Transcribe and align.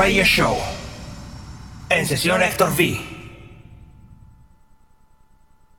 Radio 0.00 0.24
Show. 0.24 0.56
En 1.90 2.06
sesión 2.06 2.42
Héctor 2.42 2.70
V. 2.70 3.19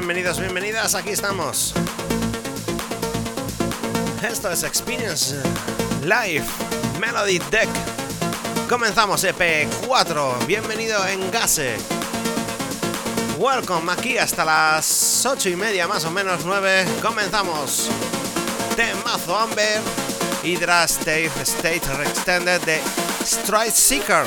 Bienvenidos, 0.00 0.38
bienvenidas, 0.38 0.94
aquí 0.94 1.08
estamos. 1.08 1.72
Esto 4.22 4.50
es 4.50 4.62
Experience 4.62 5.34
Live 6.02 6.44
Melody 7.00 7.38
Deck. 7.50 7.70
Comenzamos 8.68 9.24
EP4, 9.24 10.44
bienvenido 10.46 11.06
en 11.06 11.30
Gase. 11.30 11.78
Welcome 13.38 13.90
aquí 13.90 14.18
hasta 14.18 14.44
las 14.44 15.24
8 15.24 15.48
y 15.48 15.56
media, 15.56 15.88
más 15.88 16.04
o 16.04 16.10
menos 16.10 16.44
9. 16.44 16.84
Comenzamos. 17.00 17.88
Temazo 18.76 19.34
Amber, 19.34 19.80
Hydra 20.42 20.84
State 20.84 21.30
State 21.40 21.80
Extended 22.04 22.60
de 22.66 22.82
Stride 23.24 23.70
Seeker. 23.70 24.26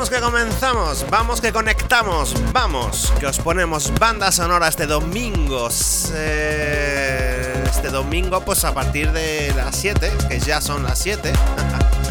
Vamos 0.00 0.08
que 0.08 0.20
comenzamos, 0.22 1.06
vamos 1.10 1.40
que 1.42 1.52
conectamos, 1.52 2.34
vamos, 2.54 3.12
que 3.20 3.26
os 3.26 3.38
ponemos 3.38 3.92
bandas 3.98 4.36
sonoras 4.36 4.74
de 4.74 4.86
domingos. 4.86 6.10
Eh, 6.14 7.62
este 7.66 7.90
domingo, 7.90 8.40
pues 8.40 8.64
a 8.64 8.72
partir 8.72 9.12
de 9.12 9.52
las 9.54 9.76
7, 9.76 10.10
que 10.26 10.40
ya 10.40 10.62
son 10.62 10.84
las 10.84 11.00
7. 11.00 11.30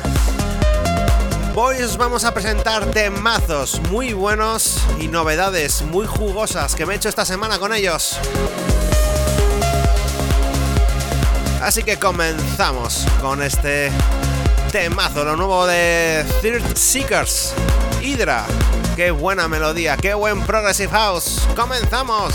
Hoy 1.55 1.81
os 1.81 1.97
vamos 1.97 2.25
a 2.25 2.31
presentar 2.31 2.85
temazos 2.91 3.81
muy 3.89 4.13
buenos 4.13 4.77
y 4.99 5.07
novedades 5.07 5.81
muy 5.81 6.05
jugosas 6.05 6.75
que 6.75 6.85
me 6.85 6.93
he 6.93 6.97
hecho 6.97 7.09
esta 7.09 7.25
semana 7.25 7.57
con 7.57 7.73
ellos. 7.73 8.19
Así 11.63 11.81
que 11.81 11.97
comenzamos 11.97 13.07
con 13.19 13.41
este 13.41 13.91
temazo, 14.71 15.25
lo 15.25 15.35
nuevo 15.35 15.65
de 15.65 16.23
Third 16.43 16.77
Seekers. 16.77 17.55
Hydra, 18.01 18.45
qué 18.95 19.11
buena 19.11 19.47
melodía, 19.47 19.97
qué 19.97 20.13
buen 20.13 20.41
Progressive 20.41 20.91
House. 20.91 21.47
¡Comenzamos! 21.55 22.33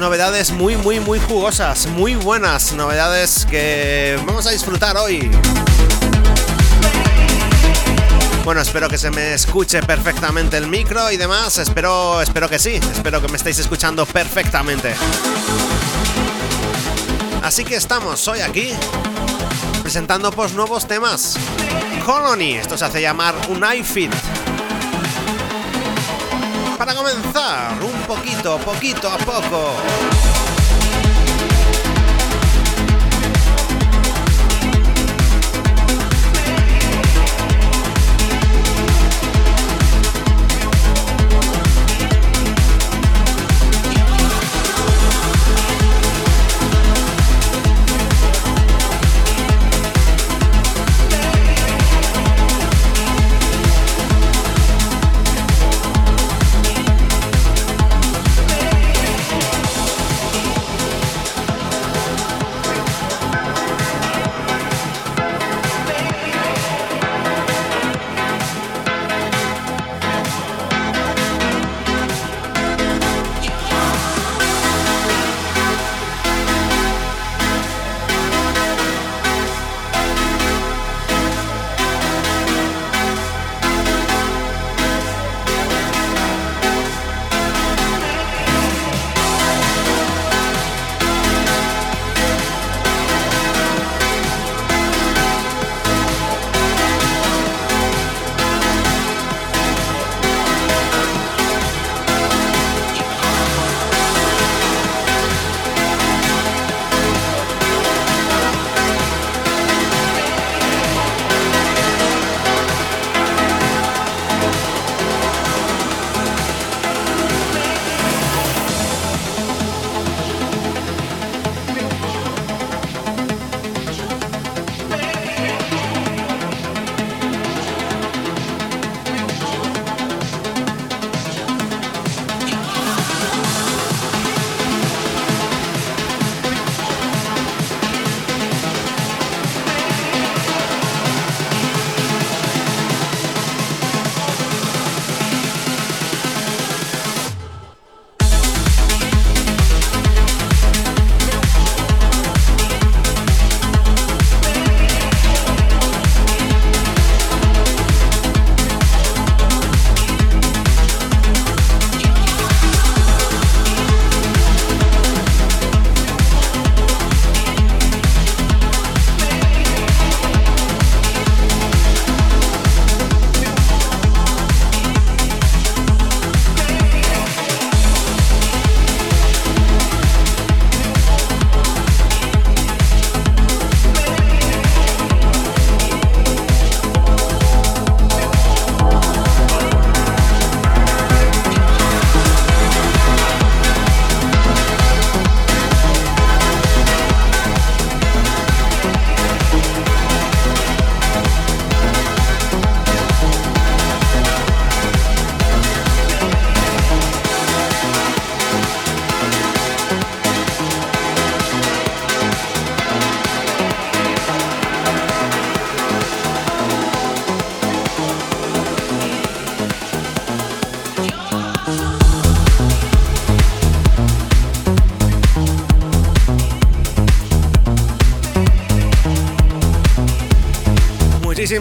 Novedades 0.00 0.50
muy, 0.50 0.76
muy, 0.76 0.98
muy 0.98 1.20
jugosas, 1.20 1.86
muy 1.86 2.14
buenas 2.14 2.72
novedades 2.72 3.46
que 3.46 4.18
vamos 4.26 4.46
a 4.46 4.50
disfrutar 4.50 4.96
hoy. 4.96 5.30
Bueno, 8.44 8.62
espero 8.62 8.88
que 8.88 8.96
se 8.96 9.10
me 9.10 9.34
escuche 9.34 9.82
perfectamente 9.82 10.56
el 10.56 10.66
micro 10.66 11.10
y 11.12 11.18
demás. 11.18 11.58
Espero, 11.58 12.22
espero 12.22 12.48
que 12.48 12.58
sí. 12.58 12.80
Espero 12.92 13.20
que 13.20 13.28
me 13.28 13.36
estéis 13.36 13.58
escuchando 13.58 14.06
perfectamente. 14.06 14.94
Así 17.42 17.64
que 17.64 17.76
estamos 17.76 18.26
hoy 18.26 18.40
aquí 18.40 18.72
presentando 19.82 20.32
pues 20.32 20.54
nuevos 20.54 20.86
temas. 20.88 21.36
Colony, 22.06 22.54
esto 22.54 22.78
se 22.78 22.86
hace 22.86 23.02
llamar 23.02 23.34
un 23.50 23.62
iFit 23.76 24.12
comenzar, 26.94 27.82
un 27.82 28.02
poquito, 28.06 28.58
poquito 28.58 29.08
a 29.08 29.16
poco. 29.18 30.29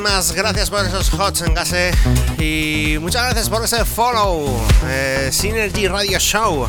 Gracias 0.01 0.69
por 0.69 0.85
esos 0.85 1.11
hots 1.13 1.41
en 1.41 1.53
gase 1.53 1.91
y 2.37 2.97
muchas 3.01 3.23
gracias 3.23 3.49
por 3.49 3.63
ese 3.65 3.83
follow. 3.83 4.47
Eh, 4.85 5.29
Synergy 5.29 5.89
Radio 5.89 6.17
Show. 6.19 6.67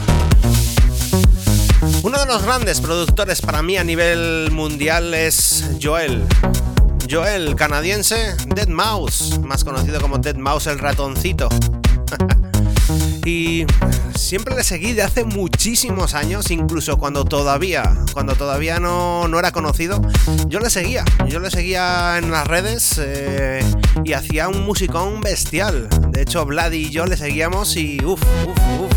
Uno 2.02 2.18
de 2.18 2.26
los 2.26 2.42
grandes 2.42 2.80
productores 2.80 3.40
para 3.40 3.62
mí 3.62 3.76
a 3.76 3.84
nivel 3.84 4.50
mundial 4.50 5.14
es 5.14 5.64
Joel. 5.80 6.26
Joel, 7.08 7.54
canadiense, 7.54 8.34
Dead 8.48 8.68
Mouse, 8.68 9.38
más 9.38 9.62
conocido 9.62 10.00
como 10.00 10.18
Dead 10.18 10.36
Mouse 10.36 10.66
el 10.66 10.80
ratoncito. 10.80 11.48
y 13.24 13.64
siempre 14.16 14.56
le 14.56 14.64
seguí 14.64 14.92
de 14.92 15.02
hace 15.02 15.24
muchísimos 15.60 16.14
años, 16.14 16.50
incluso 16.50 16.96
cuando 16.96 17.26
todavía, 17.26 17.94
cuando 18.14 18.34
todavía 18.34 18.80
no, 18.80 19.28
no 19.28 19.38
era 19.38 19.52
conocido, 19.52 20.00
yo 20.46 20.58
le 20.58 20.70
seguía, 20.70 21.04
yo 21.28 21.38
le 21.38 21.50
seguía 21.50 22.16
en 22.16 22.30
las 22.30 22.46
redes 22.46 22.98
eh, 22.98 23.62
y 24.02 24.14
hacía 24.14 24.48
un 24.48 24.64
musicón 24.64 25.20
bestial. 25.20 25.90
De 26.12 26.22
hecho, 26.22 26.46
Vlad 26.46 26.72
y 26.72 26.88
yo 26.88 27.04
le 27.04 27.18
seguíamos 27.18 27.76
y 27.76 28.02
uff, 28.02 28.22
uff, 28.46 28.58
uff. 28.80 28.90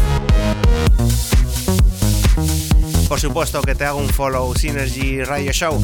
Por 3.09 3.19
supuesto 3.19 3.61
que 3.61 3.75
te 3.75 3.83
hago 3.83 3.99
un 3.99 4.07
follow 4.09 4.55
Synergy 4.55 5.21
Radio 5.23 5.51
Show. 5.51 5.81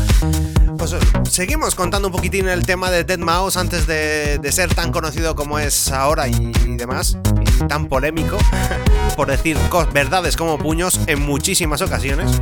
Pues 0.79 0.95
seguimos 1.29 1.75
contando 1.75 2.07
un 2.07 2.13
poquitín 2.13 2.48
el 2.48 2.65
tema 2.65 2.89
de 2.89 3.03
Dead 3.03 3.19
Mouse 3.19 3.57
antes 3.57 3.86
de, 3.86 4.39
de 4.39 4.51
ser 4.53 4.74
tan 4.74 4.93
conocido 4.93 5.36
como 5.36 5.59
es 5.59 5.91
ahora 5.91 6.29
y, 6.29 6.53
demás, 6.77 7.17
tan 7.67 7.88
polémico, 7.88 8.38
por 9.19 9.27
decir 9.27 9.57
verdades 9.91 10.38
como 10.38 10.57
puños 10.57 10.97
en 11.07 11.19
muchísimas 11.19 11.81
ocasiones 11.81 12.41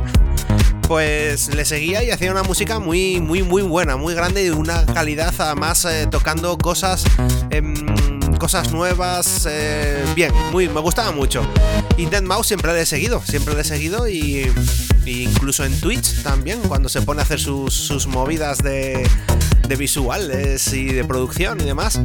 pues 0.86 1.52
le 1.52 1.64
seguía 1.64 2.04
y 2.04 2.12
hacía 2.12 2.30
una 2.30 2.44
música 2.44 2.78
muy, 2.78 3.20
muy, 3.20 3.42
muy 3.42 3.62
buena, 3.62 3.96
muy 3.96 4.14
grande 4.14 4.42
y 4.42 4.44
de 4.44 4.52
una 4.52 4.86
calidad 4.86 5.34
además 5.38 5.84
eh, 5.86 6.06
tocando 6.08 6.56
cosas, 6.56 7.02
eh, 7.50 7.62
cosas 8.38 8.70
nuevas, 8.70 9.48
eh, 9.50 10.04
bien, 10.14 10.32
muy, 10.52 10.68
me 10.68 10.80
gustaba 10.80 11.10
mucho. 11.10 11.42
Y 11.96 12.06
Dead 12.06 12.22
Mouse 12.22 12.46
siempre 12.46 12.72
le 12.72 12.82
he 12.82 12.86
seguido, 12.86 13.20
siempre 13.22 13.54
le 13.54 13.62
he 13.62 13.64
seguido 13.64 14.06
y, 14.06 14.46
y 15.04 15.24
incluso 15.24 15.64
en 15.64 15.78
Twitch 15.80 16.22
también, 16.22 16.60
cuando 16.60 16.88
se 16.88 17.02
pone 17.02 17.20
a 17.20 17.24
hacer 17.24 17.40
sus, 17.40 17.74
sus 17.74 18.06
movidas 18.06 18.58
de, 18.58 19.04
de 19.66 19.76
visuales 19.76 20.72
y 20.72 20.86
de 20.92 21.04
producción 21.04 21.60
y 21.60 21.64
demás. 21.64 22.00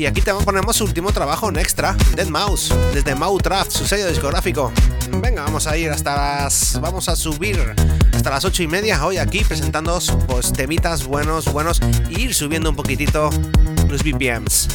Y 0.00 0.06
aquí 0.06 0.22
te 0.22 0.32
ponemos 0.32 0.76
su 0.76 0.84
último 0.84 1.12
trabajo 1.12 1.50
en 1.50 1.58
extra, 1.58 1.94
Dead 2.16 2.26
Mouse, 2.26 2.74
desde 2.94 3.14
Mouthraft, 3.14 3.70
su 3.70 3.84
sello 3.84 4.08
discográfico. 4.08 4.72
Venga, 5.10 5.42
vamos 5.42 5.66
a 5.66 5.76
ir 5.76 5.90
hasta 5.90 6.16
las. 6.16 6.80
Vamos 6.80 7.10
a 7.10 7.16
subir 7.16 7.58
hasta 8.10 8.30
las 8.30 8.46
8 8.46 8.62
y 8.62 8.66
media 8.66 9.04
hoy 9.04 9.18
aquí 9.18 9.44
presentándoos 9.44 10.16
pues 10.26 10.54
temitas 10.54 11.04
buenos, 11.04 11.52
buenos 11.52 11.82
e 11.82 12.18
ir 12.18 12.32
subiendo 12.32 12.70
un 12.70 12.76
poquitito 12.76 13.28
los 13.90 14.02
BPMs. 14.02 14.68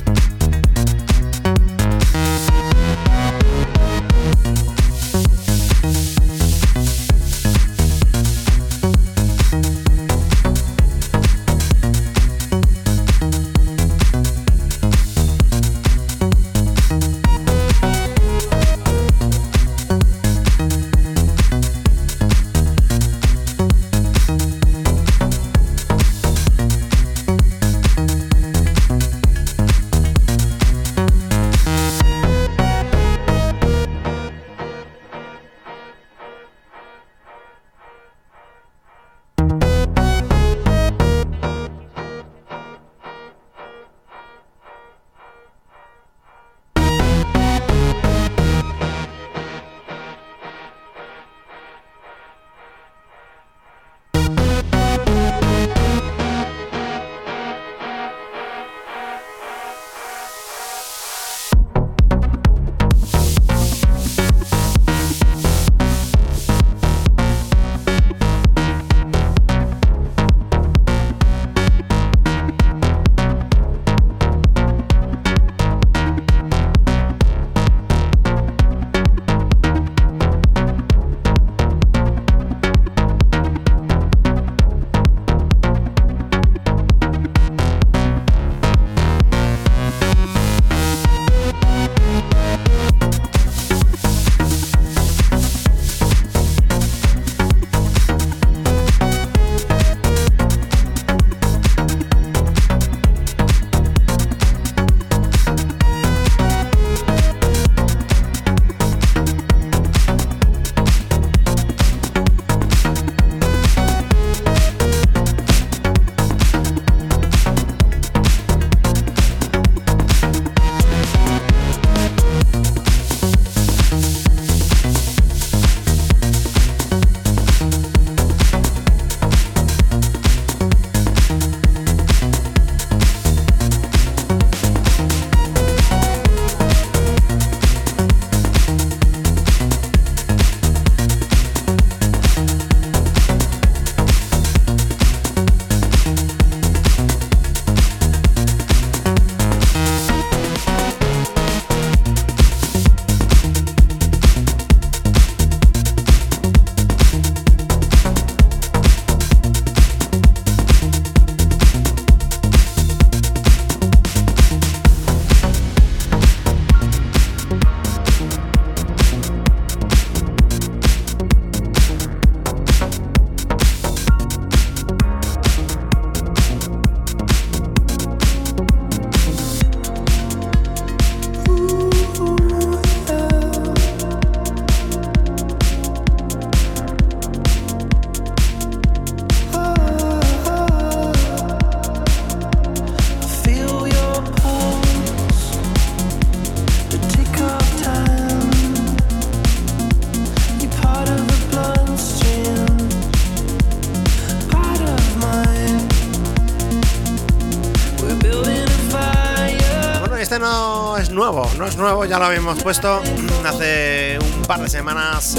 Nuevo, 211.86 212.06
ya 212.06 212.18
lo 212.18 212.26
habíamos 212.26 212.64
puesto 212.64 213.00
hace 213.46 214.18
un 214.20 214.42
par 214.48 214.60
de 214.60 214.68
semanas. 214.68 215.38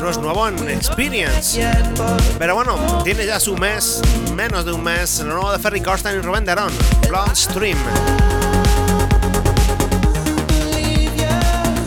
No 0.00 0.10
es 0.10 0.18
nuevo 0.18 0.48
en 0.48 0.68
Experience. 0.68 1.64
Pero 2.40 2.56
bueno, 2.56 2.76
tiene 3.04 3.24
ya 3.24 3.38
su 3.38 3.56
mes, 3.56 4.02
menos 4.34 4.64
de 4.64 4.72
un 4.72 4.82
mes, 4.82 5.20
lo 5.20 5.34
nuevo 5.34 5.52
de 5.52 5.60
Ferry 5.60 5.80
Corsten 5.80 6.18
y 6.18 6.22
Rubén 6.22 6.44
Derón, 6.44 6.72
Blonde 7.08 7.36
Stream. 7.36 7.78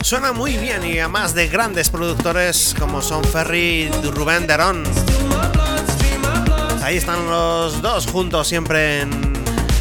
Suena 0.02 0.32
muy 0.32 0.56
bien 0.56 0.86
y 0.86 1.00
además 1.00 1.34
de 1.34 1.50
grandes 1.50 1.90
productores 1.90 2.74
como 2.80 3.02
son 3.02 3.22
Ferry 3.26 3.92
y 4.02 4.12
Rubén 4.12 4.48
Derón. 4.48 4.86
Ahí 6.82 6.96
están 6.96 7.28
los 7.28 7.82
dos 7.82 8.08
juntos 8.08 8.48
siempre 8.48 9.02
en, 9.02 9.25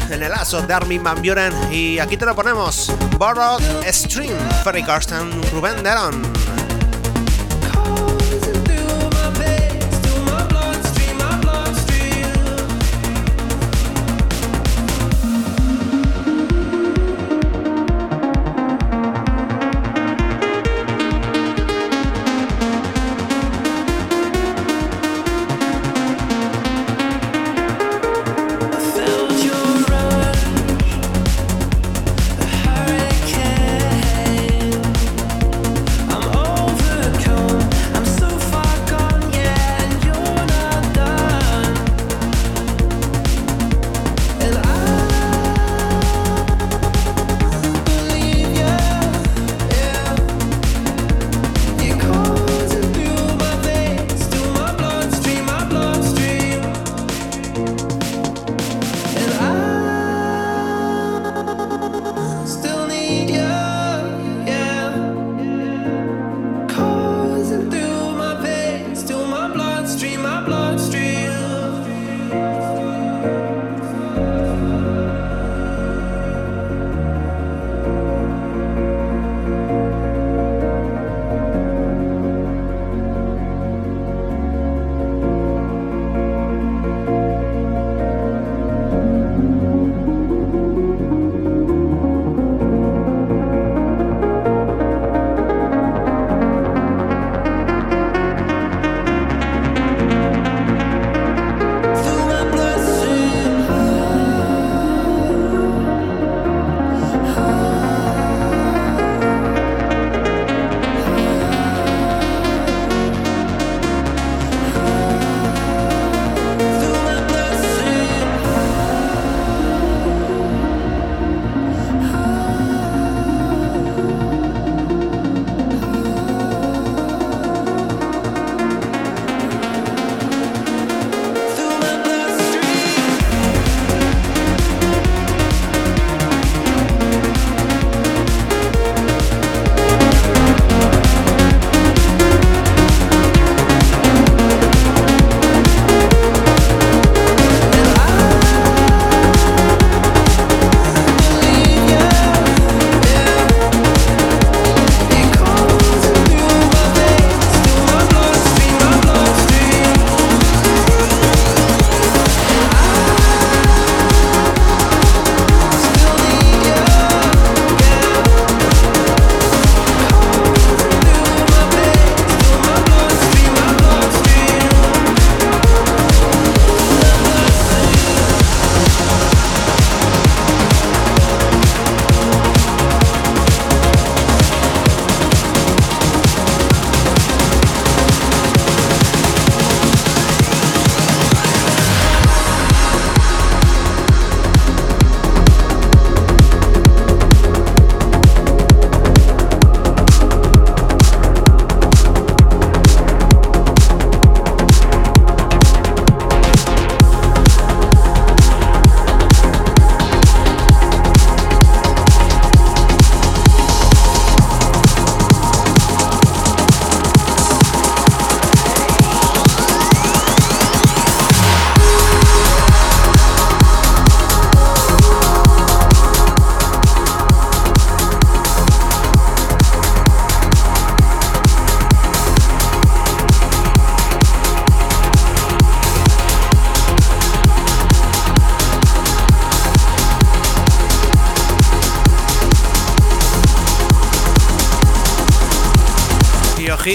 en 0.09 0.23
el 0.23 0.33
aso 0.33 0.61
de 0.61 0.73
Armin 0.73 1.03
Van 1.03 1.21
Buren. 1.21 1.53
Y 1.71 1.99
aquí 1.99 2.17
te 2.17 2.25
lo 2.25 2.35
ponemos: 2.35 2.91
Borrowed 3.17 3.63
Stream, 3.91 4.37
Ferry 4.63 4.83
Karsten, 4.83 5.41
Rubén 5.51 5.83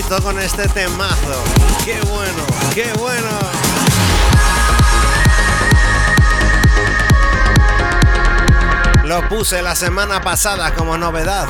Con 0.09 0.41
este 0.41 0.67
temazo. 0.69 1.45
¡Qué 1.85 2.01
bueno! 2.11 2.47
¡Qué 2.75 2.91
bueno! 2.99 3.29
Lo 9.05 9.29
puse 9.29 9.63
la 9.63 9.77
semana 9.77 10.21
pasada 10.21 10.75
como 10.75 10.97
novedad. 10.99 11.47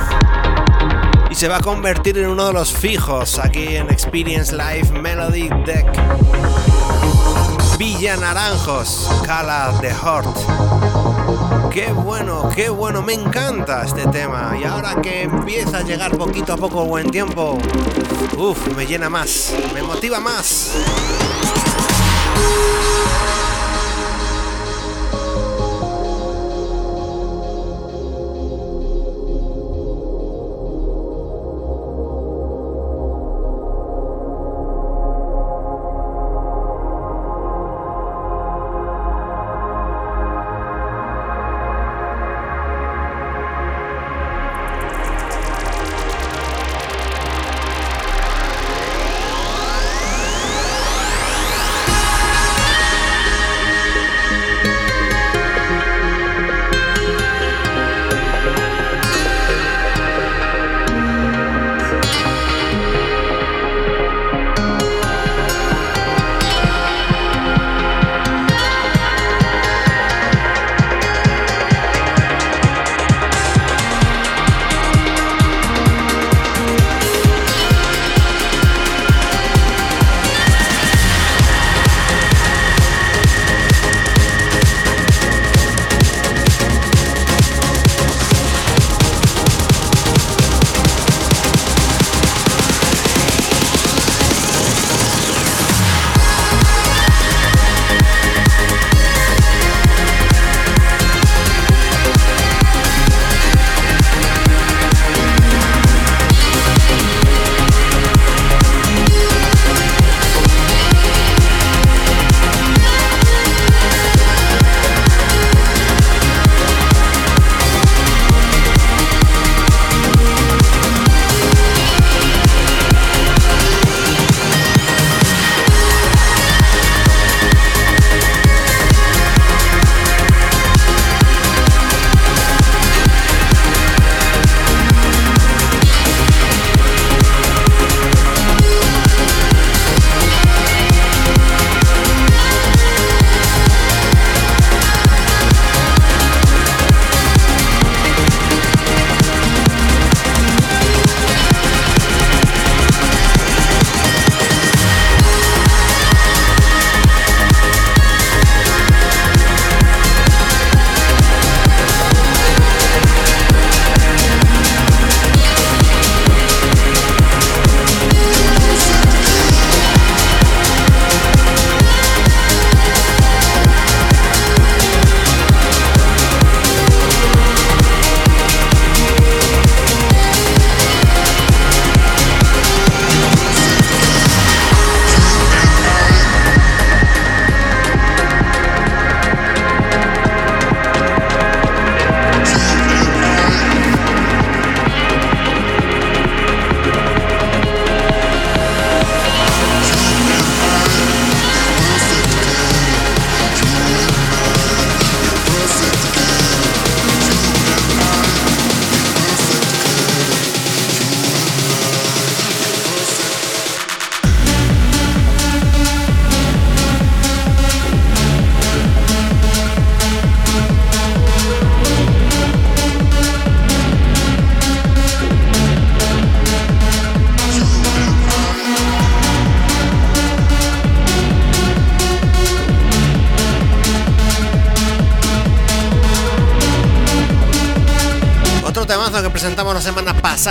Y 1.31 1.37
se 1.37 1.49
va 1.49 1.57
a 1.57 1.61
convertir 1.61 2.19
en 2.19 2.29
uno 2.29 2.49
de 2.49 2.53
los 2.53 2.73
fijos 2.73 3.39
aquí 3.39 3.77
en 3.77 3.89
Experience 3.89 4.55
Live 4.55 4.91
Melody 5.01 5.49
Deck. 5.65 5.87
Villa 7.79 8.17
Naranjos, 8.17 9.11
Cala 9.25 9.73
de 9.81 9.95
Hort. 9.95 10.60
Qué 11.73 11.93
bueno, 11.93 12.49
qué 12.53 12.69
bueno, 12.69 13.01
me 13.01 13.13
encanta 13.15 13.85
este 13.85 14.05
tema. 14.09 14.57
Y 14.61 14.65
ahora 14.65 14.97
que 15.01 15.23
empieza 15.23 15.79
a 15.79 15.83
llegar 15.83 16.17
poquito 16.19 16.53
a 16.53 16.57
poco 16.57 16.85
buen 16.85 17.09
tiempo, 17.11 17.59
uff, 18.37 18.75
me 18.75 18.87
llena 18.87 19.09
más, 19.09 19.55
me 19.73 19.81
motiva 19.81 20.19
más. 20.19 20.73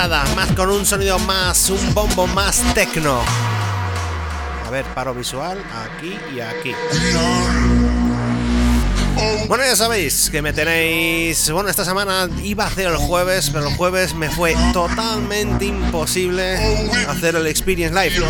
Más 0.08 0.50
con 0.56 0.70
un 0.70 0.86
sonido 0.86 1.18
más, 1.18 1.68
un 1.68 1.92
bombo 1.92 2.26
más 2.28 2.62
tecno. 2.72 3.20
A 4.66 4.70
ver, 4.70 4.82
paro 4.94 5.12
visual, 5.12 5.62
aquí 5.74 6.18
y 6.34 6.40
aquí. 6.40 6.74
Bueno, 9.46 9.62
ya 9.64 9.76
sabéis 9.76 10.30
que 10.30 10.40
me 10.40 10.54
tenéis. 10.54 11.50
Bueno, 11.50 11.68
esta 11.68 11.84
semana 11.84 12.30
iba 12.42 12.64
a 12.64 12.68
hacer 12.68 12.86
el 12.86 12.96
jueves, 12.96 13.50
pero 13.50 13.68
el 13.68 13.74
jueves 13.74 14.14
me 14.14 14.30
fue 14.30 14.56
totalmente 14.72 15.66
imposible 15.66 16.56
hacer 17.06 17.34
el 17.36 17.46
Experience 17.46 17.94
Live. 17.94 18.24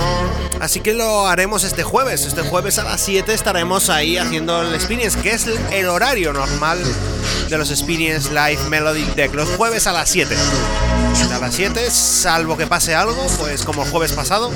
Así 0.61 0.81
que 0.81 0.93
lo 0.93 1.29
haremos 1.29 1.63
este 1.63 1.85
jueves. 1.85 2.27
Este 2.27 2.43
jueves 2.43 2.81
a 2.81 2.85
las 2.85 3.01
7 3.03 3.33
estaremos 3.33 3.91
ahí 3.91 4.17
haciendo 4.17 4.61
el 4.63 4.75
Experience, 4.75 5.21
que 5.21 5.35
es 5.35 5.47
el 5.71 5.89
horario 5.89 6.33
normal 6.33 6.83
de 7.49 7.59
los 7.59 7.71
Experience 7.71 8.29
Live 8.31 8.69
Melody 8.69 9.05
Deck. 9.15 9.33
Los 9.35 9.49
jueves 9.51 9.87
a 9.87 9.93
las 9.93 10.11
7. 10.11 10.35
A 11.33 11.39
las 11.39 11.55
7, 11.55 11.91
salvo 11.91 12.57
que 12.57 12.67
pase 12.67 12.95
algo, 12.95 13.27
pues 13.39 13.65
como 13.65 13.83
el 13.83 13.91
jueves 13.91 14.13
pasado. 14.13 14.51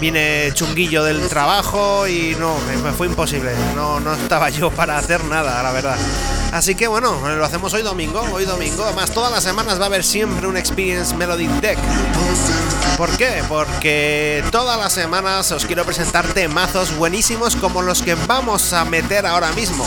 Viene 0.00 0.50
chunguillo 0.54 1.04
del 1.04 1.28
trabajo 1.28 2.06
y 2.06 2.36
no, 2.38 2.56
me 2.82 2.92
fue 2.92 3.06
imposible. 3.06 3.52
No, 3.74 4.00
no 4.00 4.14
estaba 4.14 4.50
yo 4.50 4.70
para 4.70 4.98
hacer 4.98 5.24
nada, 5.24 5.62
la 5.62 5.72
verdad. 5.72 5.96
Así 6.52 6.74
que 6.74 6.88
bueno, 6.88 7.16
lo 7.36 7.44
hacemos 7.44 7.72
hoy 7.74 7.82
domingo, 7.82 8.20
hoy 8.32 8.44
domingo. 8.44 8.84
Además, 8.84 9.10
todas 9.12 9.30
las 9.30 9.44
semanas 9.44 9.78
va 9.78 9.84
a 9.84 9.86
haber 9.86 10.02
siempre 10.02 10.46
un 10.46 10.56
Experience 10.56 11.14
Melody 11.14 11.46
Deck. 11.60 11.78
¿Por 12.96 13.10
qué? 13.16 13.42
Porque 13.48 14.44
todas 14.50 14.78
las 14.78 14.92
semanas 14.92 15.52
os 15.52 15.64
quiero 15.64 15.84
presentar 15.84 16.26
temazos 16.34 16.96
buenísimos 16.96 17.56
como 17.56 17.82
los 17.82 18.02
que 18.02 18.14
vamos 18.14 18.72
a 18.72 18.84
meter 18.84 19.26
ahora 19.26 19.52
mismo. 19.52 19.86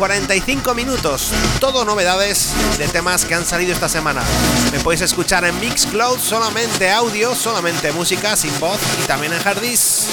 45 0.00 0.74
minutos, 0.74 1.30
todo 1.60 1.84
novedades 1.84 2.54
de 2.78 2.88
temas 2.88 3.26
que 3.26 3.34
han 3.34 3.44
salido 3.44 3.74
esta 3.74 3.86
semana. 3.86 4.22
Me 4.72 4.80
podéis 4.80 5.02
escuchar 5.02 5.44
en 5.44 5.60
Mixcloud 5.60 6.18
solamente 6.18 6.90
audio, 6.90 7.34
solamente 7.34 7.92
música, 7.92 8.34
sin 8.34 8.58
voz 8.58 8.80
y 9.04 9.06
también 9.06 9.34
en 9.34 9.46
Hardis. 9.46 10.08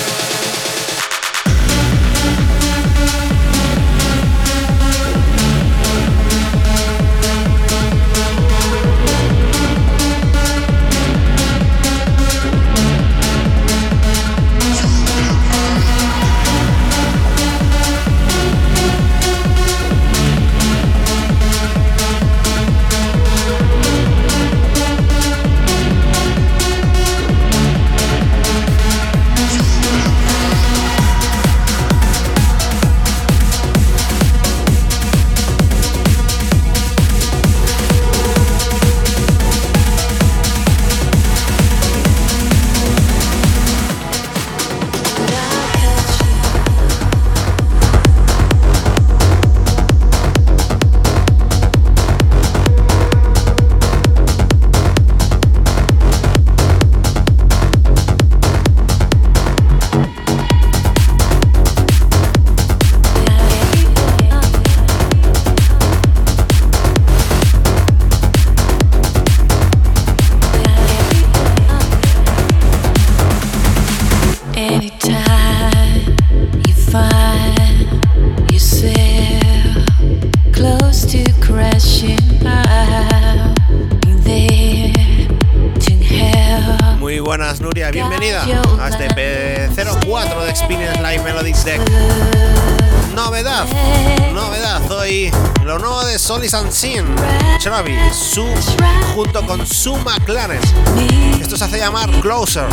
Closer 102.22 102.68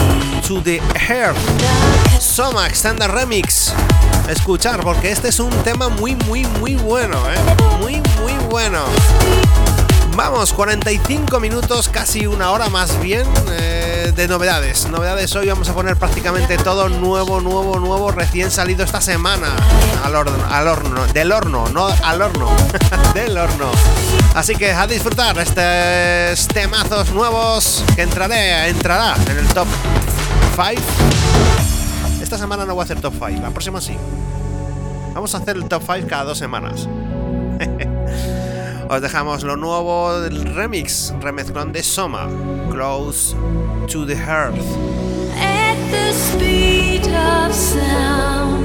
to 0.46 0.60
the 0.62 0.80
Earth. 1.08 1.38
Soma 2.20 2.66
Extended 2.66 3.08
Remix. 3.08 3.72
Escuchar, 4.28 4.80
porque 4.80 5.10
este 5.10 5.28
es 5.28 5.38
un 5.38 5.50
tema 5.62 5.88
muy, 5.88 6.14
muy, 6.26 6.44
muy 6.60 6.76
bueno, 6.76 7.18
¿eh? 7.30 7.36
Muy, 7.80 8.02
muy 8.20 8.32
bueno. 8.48 8.80
Vamos, 10.16 10.52
45 10.52 11.40
minutos, 11.40 11.88
casi 11.88 12.26
una 12.26 12.52
hora 12.52 12.68
más 12.68 13.00
bien 13.00 13.26
eh, 13.50 14.12
de 14.14 14.28
novedades. 14.28 14.88
Novedades 14.88 15.34
hoy 15.34 15.48
vamos 15.48 15.68
a 15.68 15.74
poner 15.74 15.96
prácticamente 15.96 16.56
todo 16.56 16.88
nuevo, 16.88 17.40
nuevo, 17.40 17.80
nuevo, 17.80 18.12
recién 18.12 18.50
salido 18.50 18.84
esta 18.84 19.00
semana. 19.00 19.48
Al 20.04 20.14
horno, 20.14 20.38
al 20.50 20.68
horno, 20.68 21.06
del 21.08 21.32
horno, 21.32 21.68
no 21.68 21.86
al 21.86 22.22
horno, 22.22 22.48
del 23.14 23.36
horno. 23.36 23.70
Así 24.34 24.56
que 24.56 24.72
a 24.72 24.86
disfrutar 24.86 25.38
estos 25.38 26.48
temazos 26.48 27.10
nuevos 27.12 27.84
que 27.94 28.02
entraré, 28.02 28.68
entrará 28.68 29.14
en 29.30 29.38
el 29.38 29.46
top 29.48 29.68
5. 30.56 30.82
Esta 32.20 32.36
semana 32.36 32.64
no 32.64 32.74
voy 32.74 32.82
a 32.82 32.84
hacer 32.84 33.00
top 33.00 33.14
5, 33.14 33.40
la 33.40 33.50
próxima 33.50 33.80
sí. 33.80 33.96
Vamos 35.14 35.34
a 35.34 35.38
hacer 35.38 35.56
el 35.56 35.68
top 35.68 35.82
5 35.86 36.08
cada 36.08 36.24
dos 36.24 36.38
semanas. 36.38 36.88
Os 38.88 39.00
dejamos 39.00 39.44
lo 39.44 39.56
nuevo 39.56 40.20
del 40.20 40.54
remix, 40.54 41.14
remezclón 41.20 41.72
de 41.72 41.82
Soma, 41.82 42.28
Close 42.70 43.34
to 43.90 44.04
the 44.04 44.14
Earth. 44.14 44.58
At 45.38 45.76
the 45.90 46.12
speed 46.12 47.06
of 47.06 47.54
sound, 47.54 48.64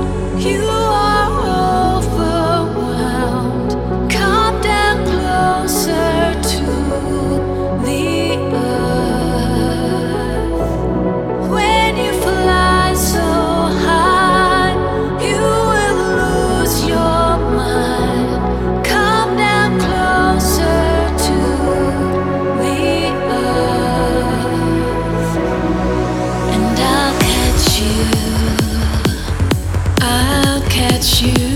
at 31.00 31.22
you 31.22 31.49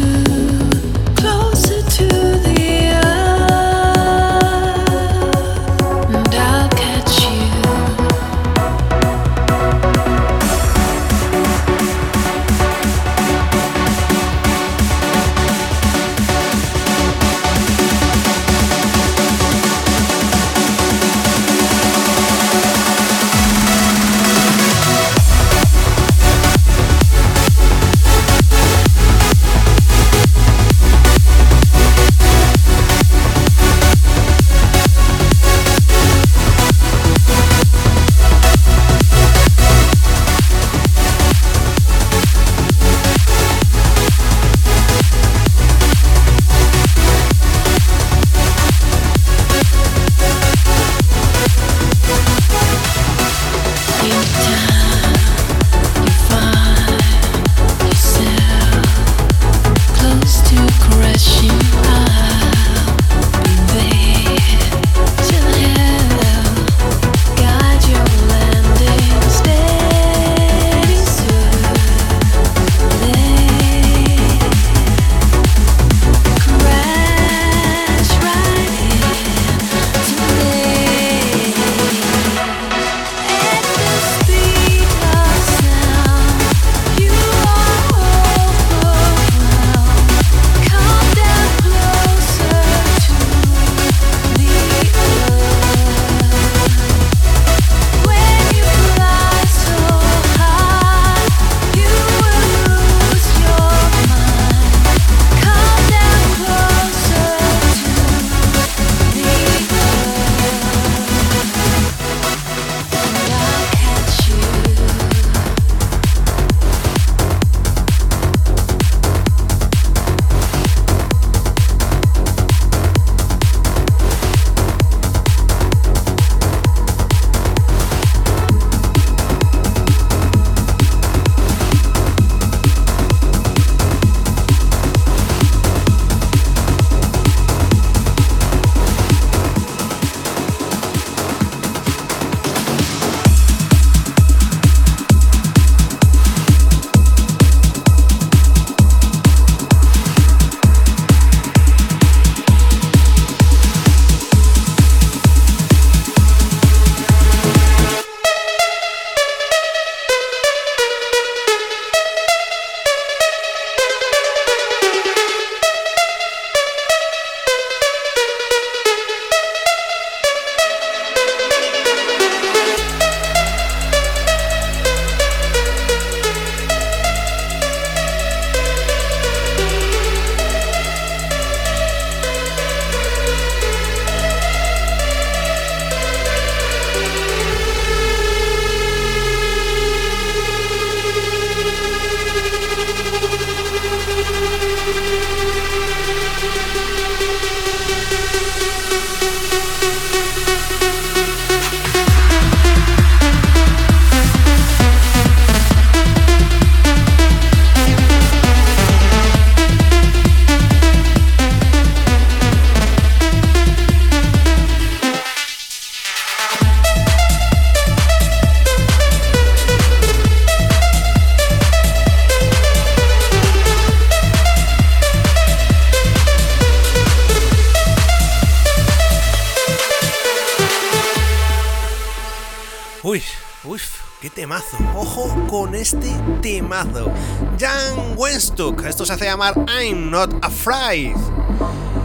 temazo. 234.34 234.78
Ojo 234.96 235.48
con 235.48 235.76
este 235.76 236.10
temazo. 236.42 237.12
Jan 237.60 238.16
Wenstock. 238.16 238.86
Esto 238.86 239.06
se 239.06 239.14
hace 239.14 239.26
llamar 239.26 239.54
I'm 239.68 240.10
Not 240.10 240.34
Afraid. 240.42 241.16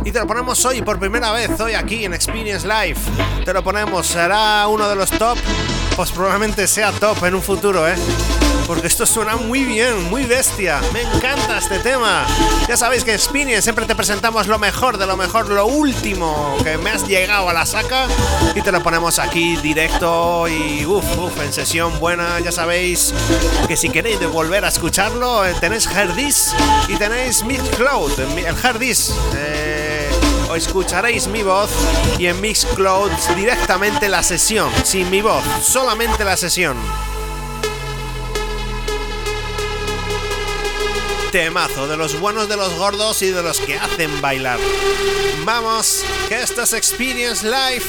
Y 0.04 0.12
te 0.12 0.20
lo 0.20 0.26
ponemos 0.26 0.64
hoy 0.64 0.82
por 0.82 0.98
primera 0.98 1.32
vez, 1.32 1.58
hoy 1.60 1.74
aquí 1.74 2.04
en 2.04 2.14
Experience 2.14 2.66
Live. 2.66 2.98
Te 3.44 3.52
lo 3.52 3.62
ponemos, 3.62 4.06
será 4.06 4.66
uno 4.68 4.88
de 4.88 4.94
los 4.94 5.10
top. 5.10 5.38
Pues 5.96 6.12
probablemente 6.12 6.66
sea 6.66 6.92
top 6.92 7.24
en 7.24 7.34
un 7.34 7.42
futuro, 7.42 7.86
¿eh? 7.88 7.96
Porque 8.68 8.86
esto 8.86 9.06
suena 9.06 9.36
muy 9.36 9.64
bien, 9.64 10.10
muy 10.10 10.24
bestia. 10.24 10.82
Me 10.92 11.00
encanta 11.00 11.56
este 11.56 11.78
tema. 11.78 12.26
Ya 12.68 12.76
sabéis 12.76 13.02
que 13.02 13.14
en 13.14 13.18
Spinning 13.18 13.62
siempre 13.62 13.86
te 13.86 13.96
presentamos 13.96 14.46
lo 14.46 14.58
mejor 14.58 14.98
de 14.98 15.06
lo 15.06 15.16
mejor, 15.16 15.48
lo 15.48 15.64
último 15.64 16.54
que 16.62 16.76
me 16.76 16.90
has 16.90 17.08
llegado 17.08 17.48
a 17.48 17.54
la 17.54 17.64
saca 17.64 18.06
y 18.54 18.60
te 18.60 18.70
lo 18.70 18.82
ponemos 18.82 19.18
aquí 19.18 19.56
directo 19.56 20.46
y 20.48 20.84
uff, 20.84 21.18
uff, 21.18 21.40
en 21.40 21.50
sesión 21.50 21.98
buena. 21.98 22.40
Ya 22.40 22.52
sabéis 22.52 23.14
que 23.66 23.76
si 23.76 23.88
queréis 23.88 24.20
volver 24.30 24.66
a 24.66 24.68
escucharlo, 24.68 25.46
eh, 25.46 25.54
tenéis 25.58 25.86
Herdis 25.86 26.54
y 26.88 26.96
tenéis 26.96 27.42
Mixcloud. 27.44 28.20
El 28.20 28.54
Herdis. 28.62 29.14
Eh, 29.34 30.10
o 30.50 30.56
escucharéis 30.56 31.26
mi 31.26 31.42
voz 31.42 31.70
y 32.18 32.26
en 32.26 32.38
Mixcloud 32.40 33.10
directamente 33.34 34.08
la 34.08 34.22
sesión, 34.22 34.70
sin 34.82 35.08
mi 35.10 35.22
voz, 35.22 35.42
solamente 35.62 36.22
la 36.24 36.36
sesión. 36.36 36.76
Temazo 41.30 41.86
de 41.86 41.96
los 41.98 42.18
buenos, 42.18 42.48
de 42.48 42.56
los 42.56 42.74
gordos 42.74 43.20
y 43.20 43.30
de 43.30 43.42
los 43.42 43.60
que 43.60 43.76
hacen 43.76 44.20
bailar. 44.22 44.58
Vamos, 45.44 46.04
que 46.28 46.40
esto 46.40 46.62
es 46.62 46.72
Experience 46.72 47.46
Life. 47.46 47.86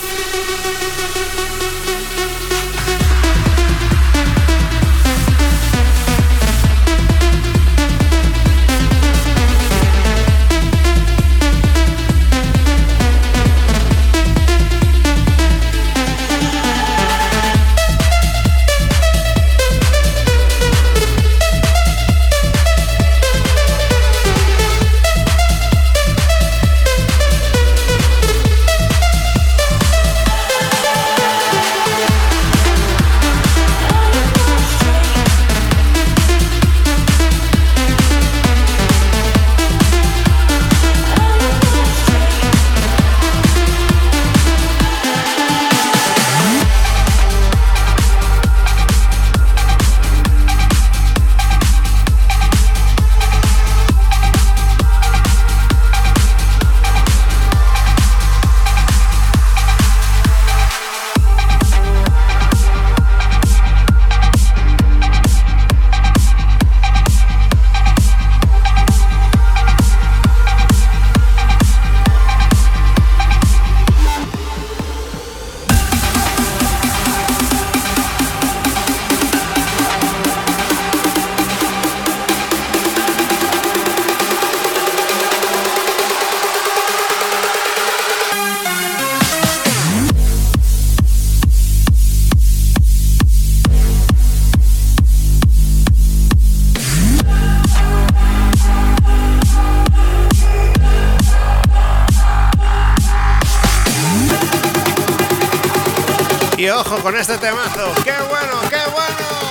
Con 107.02 107.16
este 107.16 107.38
temazo. 107.38 107.94
¡Qué 108.04 108.14
bueno, 108.30 108.60
qué 108.70 108.80
bueno! 108.92 109.50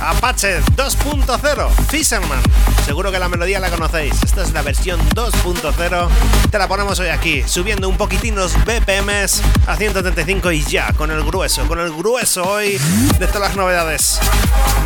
Apache 0.00 0.60
2.0, 0.76 1.70
Fisherman. 1.90 2.40
Seguro 2.84 3.12
que 3.12 3.18
la 3.18 3.28
melodía 3.28 3.60
la 3.60 3.68
conocéis. 3.68 4.14
Esta 4.22 4.42
es 4.42 4.52
la 4.52 4.62
versión 4.62 5.00
2.0. 5.10 6.08
Te 6.50 6.58
la 6.58 6.66
ponemos 6.66 6.98
hoy 6.98 7.08
aquí, 7.08 7.42
subiendo 7.46 7.88
un 7.88 7.96
poquitín 7.96 8.34
los 8.34 8.54
BPMs 8.64 9.42
a 9.66 9.76
135 9.76 10.52
y 10.52 10.64
ya, 10.64 10.92
con 10.94 11.10
el 11.10 11.22
grueso, 11.24 11.66
con 11.66 11.80
el 11.80 11.92
grueso 11.92 12.42
hoy 12.44 12.78
de 13.18 13.26
todas 13.26 13.50
las 13.50 13.56
novedades. 13.56 14.18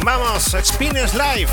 Vamos, 0.04 0.54
Experience 0.54 1.16
Live. 1.16 1.50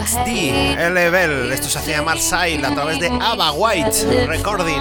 GXD, 0.00 0.80
el 0.80 0.94
level. 0.94 1.52
Esto 1.52 1.68
se 1.68 1.78
hace 1.78 1.92
llamar 1.92 2.18
Sile 2.18 2.66
a 2.66 2.74
través 2.74 2.98
de 2.98 3.06
Ava 3.08 3.52
White 3.52 4.26
Recording. 4.26 4.80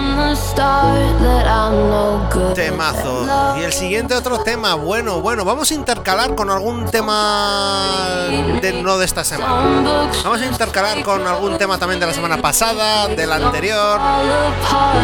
Temazo. 2.55 3.28
Y 3.59 3.64
el 3.64 3.74
siguiente 3.74 4.16
otro 4.16 4.39
tema, 4.39 4.74
bueno, 4.74 5.22
bueno, 5.22 5.45
vamos 5.45 5.70
a 5.70 5.74
intercalar 5.76 6.34
con 6.34 6.49
algún 6.49 6.86
tema 6.86 8.28
de, 8.59 8.82
no 8.82 8.97
de 8.97 9.05
esta 9.05 9.24
semana. 9.24 10.09
Vamos 10.24 10.41
a 10.41 10.45
intercalar 10.45 11.03
con 11.03 11.28
algún 11.28 11.57
tema 11.59 11.78
también 11.78 11.99
de 11.99 12.07
la 12.07 12.14
semana 12.14 12.41
pasada, 12.41 13.07
del 13.07 13.32
anterior. 13.32 13.99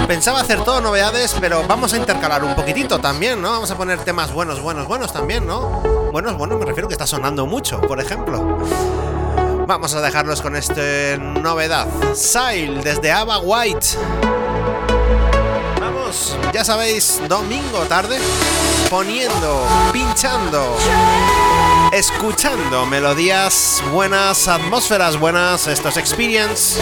Pensaba 0.07 0.41
hacer 0.41 0.63
todo 0.63 0.81
novedades, 0.81 1.35
pero 1.39 1.63
vamos 1.67 1.93
a 1.93 1.97
intercalar 1.97 2.43
un 2.43 2.55
poquitito 2.55 2.99
también, 2.99 3.41
¿no? 3.41 3.51
Vamos 3.51 3.69
a 3.69 3.77
poner 3.77 3.99
temas 3.99 4.33
buenos, 4.33 4.59
buenos, 4.59 4.87
buenos 4.87 5.13
también, 5.13 5.45
¿no? 5.45 5.81
Buenos, 6.11 6.35
buenos, 6.35 6.57
me 6.57 6.65
refiero 6.65 6.87
que 6.87 6.95
está 6.95 7.05
sonando 7.05 7.45
mucho, 7.45 7.79
por 7.81 7.99
ejemplo. 7.99 8.57
Vamos 9.69 9.93
a 9.93 10.01
dejarlos 10.01 10.41
con 10.41 10.55
esta 10.55 10.81
novedad. 11.19 11.87
Sile 12.15 12.81
desde 12.81 13.11
Ava 13.11 13.37
White. 13.37 13.89
Vamos, 15.79 16.35
ya 16.51 16.65
sabéis, 16.65 17.21
domingo 17.29 17.77
tarde, 17.87 18.17
poniendo, 18.89 19.67
pinchando, 19.93 20.75
escuchando 21.91 22.87
melodías 22.87 23.83
buenas, 23.91 24.47
atmósferas 24.47 25.19
buenas, 25.19 25.67
estos 25.67 25.97
experience. 25.97 26.81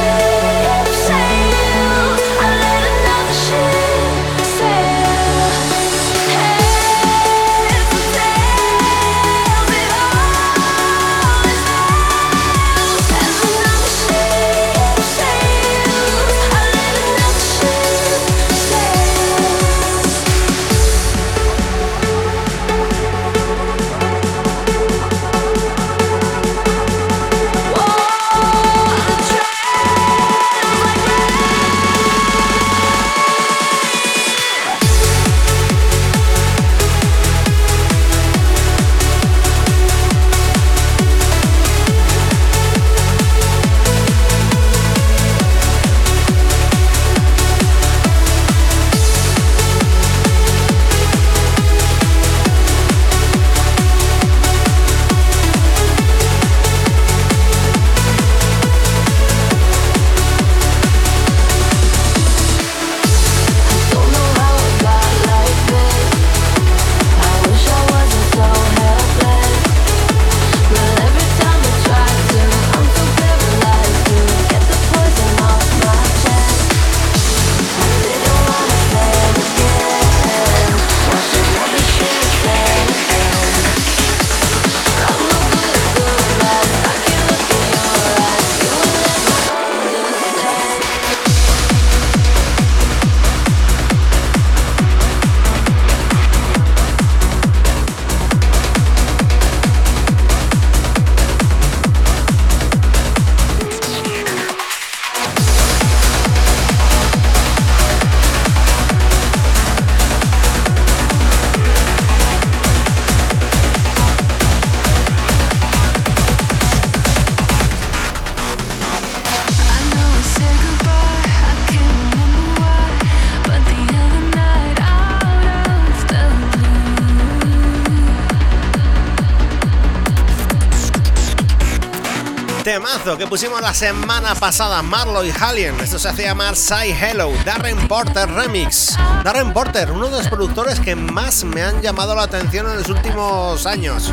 Que 133.15 133.27
pusimos 133.27 133.61
la 133.61 133.73
semana 133.73 134.35
pasada, 134.35 134.81
Marlo 134.81 135.23
y 135.23 135.31
Hallien. 135.31 135.79
Esto 135.79 135.97
se 135.97 136.09
hace 136.09 136.23
llamar 136.23 136.57
Say 136.57 136.91
Hello, 136.91 137.31
Darren 137.45 137.87
Porter 137.87 138.29
Remix. 138.29 138.97
Darren 139.23 139.53
Porter, 139.53 139.91
uno 139.91 140.09
de 140.09 140.17
los 140.17 140.27
productores 140.27 140.79
que 140.81 140.93
más 140.95 141.45
me 141.45 141.63
han 141.63 141.81
llamado 141.81 142.13
la 142.15 142.23
atención 142.23 142.69
en 142.69 142.77
los 142.77 142.89
últimos 142.89 143.65
años. 143.65 144.11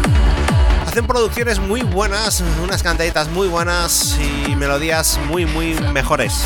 Hacen 0.86 1.06
producciones 1.08 1.58
muy 1.58 1.82
buenas, 1.82 2.44
unas 2.62 2.84
cantaditas 2.84 3.28
muy 3.30 3.48
buenas 3.48 4.16
y 4.46 4.54
melodías 4.54 5.18
muy, 5.26 5.44
muy 5.44 5.74
mejores. 5.92 6.44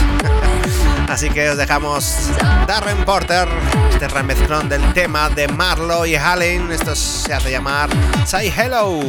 Así 1.08 1.28
que 1.28 1.50
os 1.50 1.58
dejamos 1.58 2.30
Darren 2.66 3.04
Porter, 3.04 3.46
este 3.90 4.08
remezclón 4.08 4.70
del 4.70 4.94
tema 4.94 5.28
de 5.28 5.48
Marlo 5.48 6.06
y 6.06 6.14
Hallien. 6.14 6.72
Esto 6.72 6.96
se 6.96 7.34
hace 7.34 7.50
llamar 7.50 7.90
Say 8.24 8.50
Hello. 8.56 9.00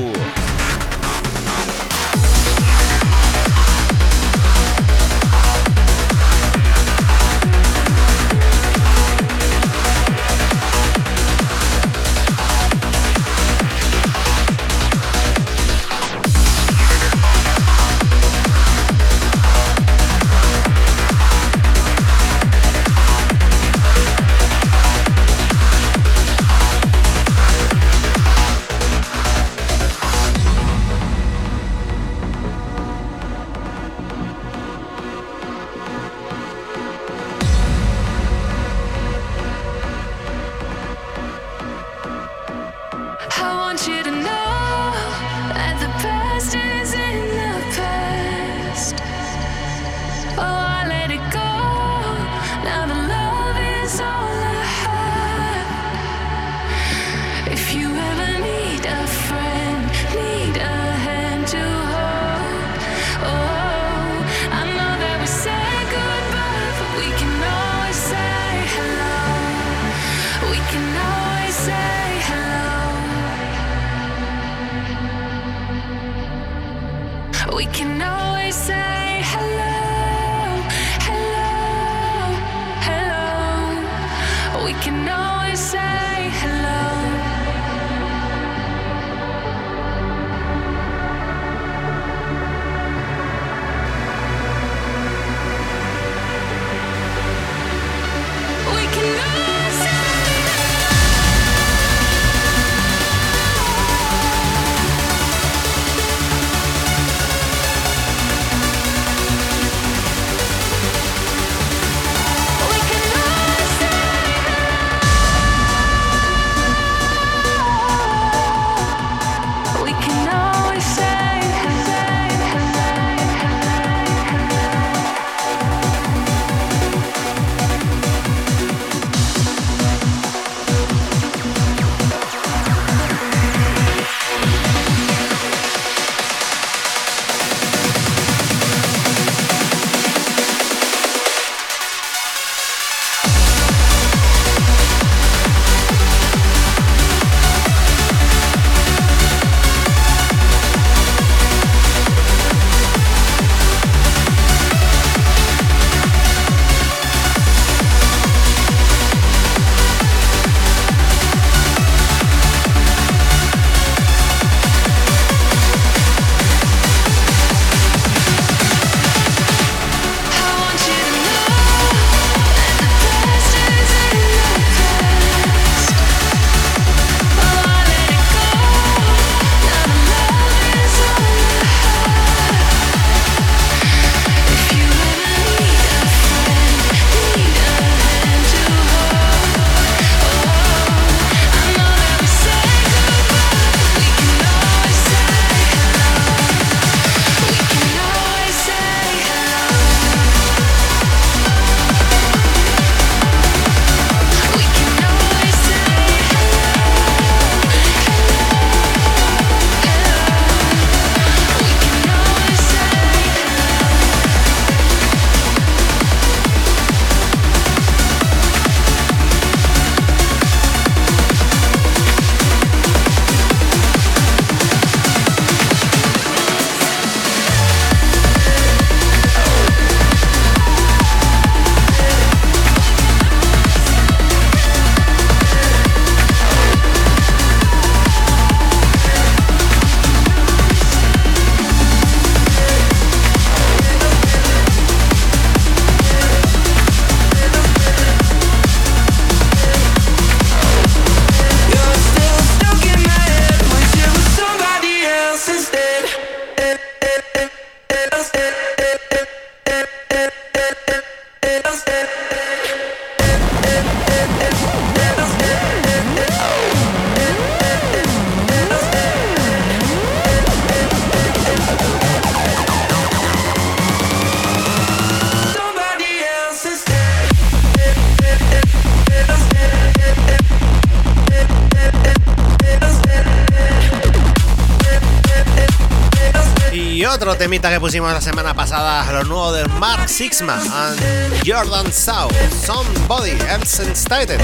Temita 287.50 287.72
que 287.72 287.80
pusimos 287.80 288.14
la 288.14 288.22
semana 288.22 288.54
pasada, 288.54 289.12
lo 289.12 289.24
nuevo 289.24 289.52
de 289.52 289.68
Mark 289.80 290.08
Sixma 290.08 290.62
and 290.72 291.00
Jordan 291.44 291.92
South, 291.92 292.32
Somebody 292.64 293.32
Else 293.50 293.96
Stated, 293.96 294.40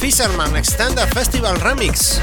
Fisherman 0.00 0.56
Extended 0.56 1.06
Festival 1.14 1.60
Remix. 1.60 2.18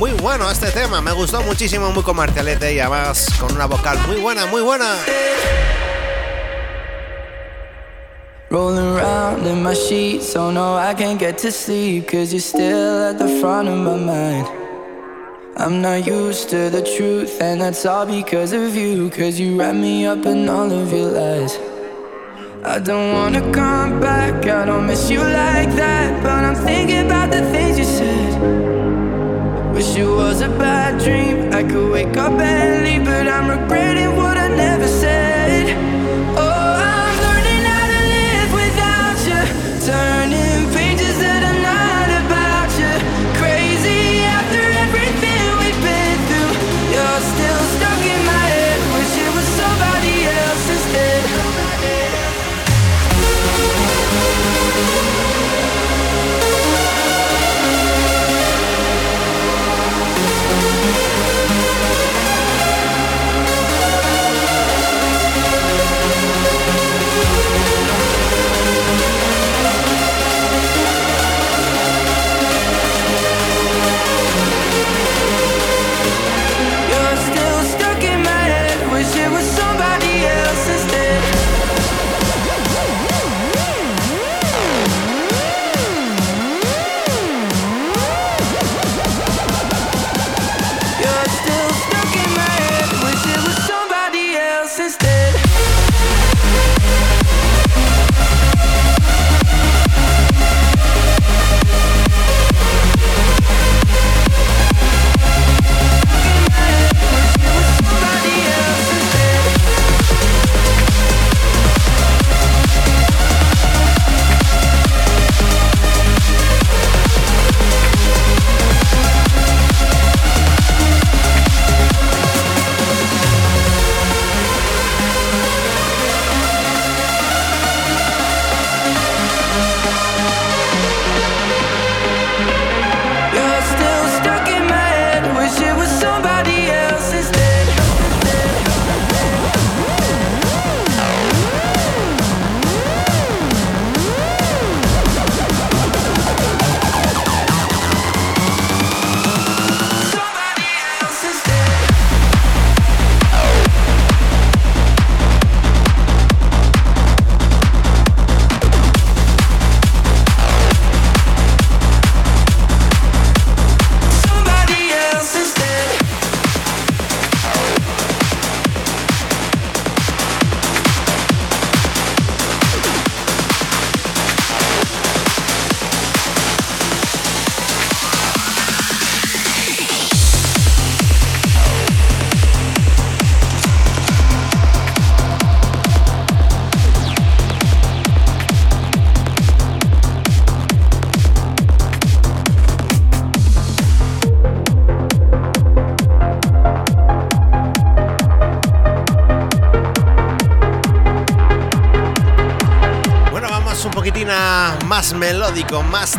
Muy 0.00 0.12
bueno 0.12 0.50
este 0.50 0.70
tema, 0.70 1.02
me 1.02 1.12
gustó 1.12 1.42
muchísimo, 1.42 1.90
muy 1.92 2.02
comercialete 2.02 2.72
y 2.72 2.80
además 2.80 3.26
con 3.38 3.52
una 3.52 3.66
vocal 3.66 3.98
muy 4.06 4.16
buena, 4.16 4.46
muy 4.46 4.62
buena. 4.62 4.96
Rolling 8.48 8.96
around 8.96 9.46
in 9.46 9.62
my 9.62 9.74
sheets, 9.74 10.34
oh 10.34 10.50
no, 10.50 10.78
I 10.78 10.94
can't 10.94 11.20
get 11.20 11.36
to 11.42 11.52
sleep, 11.52 12.06
cause 12.06 12.32
you're 12.32 12.40
still 12.40 13.10
at 13.10 13.18
the 13.18 13.28
front 13.38 13.68
of 13.68 13.76
my 13.76 13.96
mind. 13.96 14.63
I'm 15.64 15.80
not 15.80 16.06
used 16.06 16.50
to 16.50 16.68
the 16.68 16.82
truth, 16.82 17.40
and 17.40 17.58
that's 17.58 17.86
all 17.86 18.04
because 18.04 18.52
of 18.52 18.76
you, 18.76 19.08
cause 19.08 19.40
you 19.40 19.58
wrap 19.58 19.74
me 19.74 20.04
up 20.04 20.26
in 20.26 20.46
all 20.46 20.70
of 20.70 20.92
your 20.92 21.10
lies. 21.10 21.56
I 22.62 22.78
don't 22.80 23.14
wanna 23.14 23.40
come 23.50 23.98
back, 23.98 24.46
I 24.46 24.66
don't 24.66 24.86
miss 24.86 25.08
you 25.08 25.20
like 25.20 25.70
that, 25.82 26.22
but 26.22 26.44
I'm 26.44 26.54
thinking 26.66 27.06
about 27.06 27.30
the 27.30 27.40
things 27.50 27.78
you 27.78 27.86
said. 27.86 29.72
Wish 29.72 29.96
it 29.96 30.06
was 30.06 30.42
a 30.42 30.50
bad 30.50 31.02
dream, 31.02 31.50
I 31.54 31.62
could 31.62 31.90
wake 31.90 32.14
up 32.18 32.38
and 32.38 32.84
leave, 32.84 33.06
but 33.06 33.26
I'm 33.26 33.48
regretting 33.48 33.83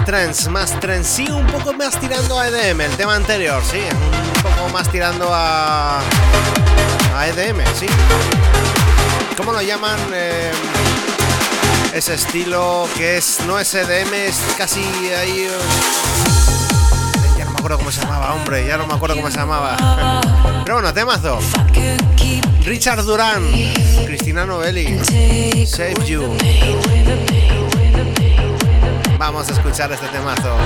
trance, 0.05 0.49
más 0.49 0.79
trance, 0.79 1.25
sí, 1.25 1.31
un 1.31 1.45
poco 1.47 1.73
más 1.73 1.99
tirando 1.99 2.39
a 2.39 2.47
EDM, 2.47 2.81
el 2.81 2.91
tema 2.95 3.15
anterior, 3.15 3.61
sí, 3.69 3.79
un 3.79 4.41
poco 4.43 4.69
más 4.69 4.89
tirando 4.91 5.29
a, 5.33 5.99
a 7.15 7.27
EDM, 7.27 7.61
sí. 7.77 7.87
¿Cómo 9.37 9.51
lo 9.51 9.61
llaman? 9.61 9.97
Eh, 10.13 10.51
ese 11.93 12.13
estilo 12.13 12.87
que 12.97 13.17
es 13.17 13.39
no 13.47 13.59
es 13.59 13.73
EDM, 13.73 14.13
es 14.13 14.37
casi 14.57 14.81
ahí... 15.19 15.47
eh, 15.49 15.59
Ya 17.37 17.45
no 17.45 17.51
me 17.51 17.57
acuerdo 17.57 17.77
cómo 17.79 17.91
se 17.91 18.01
llamaba, 18.01 18.33
hombre, 18.33 18.65
ya 18.67 18.77
no 18.77 18.85
me 18.87 18.93
acuerdo 18.93 19.15
cómo 19.15 19.29
se 19.31 19.37
llamaba. 19.37 20.21
Pero 20.63 20.75
bueno, 20.75 20.93
temazo. 20.93 21.39
Richard 22.63 23.03
Durán, 23.03 23.43
Cristina 24.05 24.45
Novelli, 24.45 24.99
Save 25.67 25.93
You. 26.05 26.35
Vamos 29.17 29.49
a 29.49 29.53
escuchar 29.53 29.91
este 29.91 30.07
temazo. 30.07 30.57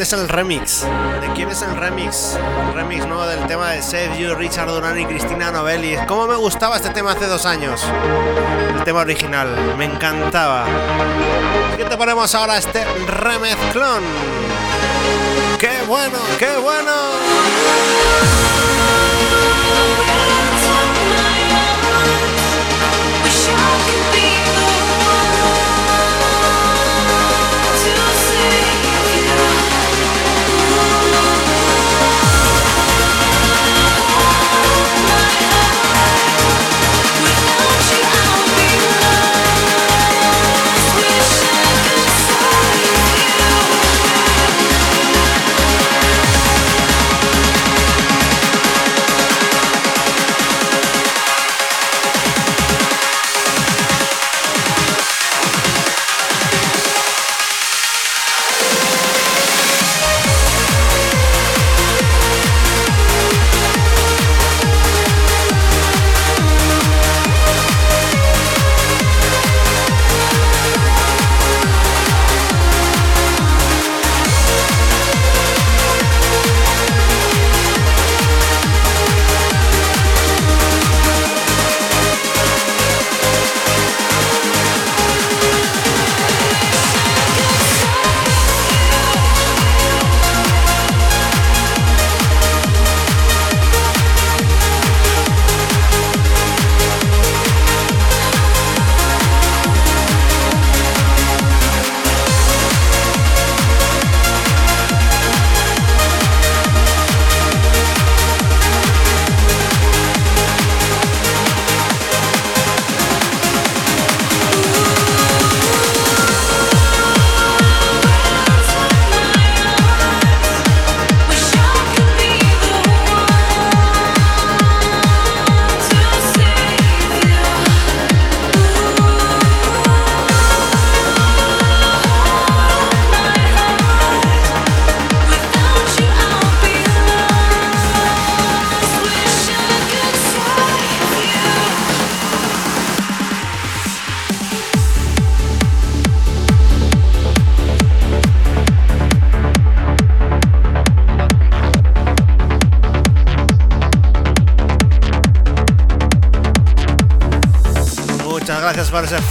Es 0.00 0.14
el 0.14 0.30
remix. 0.30 0.86
¿De 1.20 1.30
quién 1.34 1.50
es 1.50 1.60
el 1.60 1.76
remix? 1.76 2.38
Remix 2.74 3.06
nuevo 3.06 3.26
del 3.26 3.46
tema 3.46 3.72
de 3.72 3.82
Save 3.82 4.18
You, 4.18 4.34
Richard 4.34 4.70
Durán 4.70 4.98
y 4.98 5.04
Cristina 5.04 5.50
Novelli. 5.50 5.94
¿Cómo 6.08 6.26
me 6.26 6.36
gustaba 6.36 6.76
este 6.76 6.88
tema 6.88 7.12
hace 7.12 7.26
dos 7.26 7.44
años? 7.44 7.84
El 8.74 8.82
tema 8.82 9.00
original, 9.00 9.54
me 9.76 9.84
encantaba. 9.84 10.64
¿Qué 11.76 11.84
te 11.84 11.98
ponemos 11.98 12.34
ahora 12.34 12.56
este 12.56 12.82
remezclón? 13.08 14.02
¡Qué 15.58 15.82
bueno, 15.86 16.16
qué 16.38 16.56
bueno! 16.56 18.29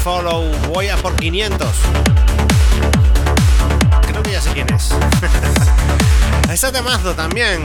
Follow. 0.10 0.44
Voy 0.74 0.88
a 0.88 0.98
por 0.98 1.16
500. 1.18 1.68
Creo 4.08 4.24
que 4.24 4.32
ya 4.32 4.42
sé 4.42 4.50
quién 4.54 4.66
es. 4.74 4.90
Ese 6.52 6.72
temazo 6.72 7.14
también. 7.14 7.62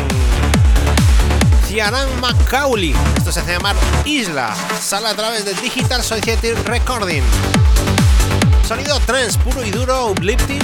Ciaran 1.66 2.06
Macaulay. 2.20 2.94
Esto 3.16 3.32
se 3.32 3.40
hace 3.40 3.52
llamar 3.52 3.74
Isla. 4.04 4.54
Sale 4.78 5.08
a 5.08 5.14
través 5.14 5.46
de 5.46 5.54
Digital 5.54 6.02
Society 6.02 6.52
Recording. 6.66 7.22
Sonido 8.68 9.00
trance 9.00 9.38
puro 9.38 9.64
y 9.64 9.70
duro, 9.70 10.08
uplifting. 10.08 10.60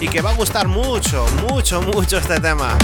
Y 0.00 0.08
que 0.08 0.22
va 0.22 0.30
a 0.30 0.34
gustar 0.34 0.66
mucho, 0.66 1.24
mucho, 1.48 1.82
mucho 1.82 2.18
este 2.18 2.40
tema. 2.40 2.76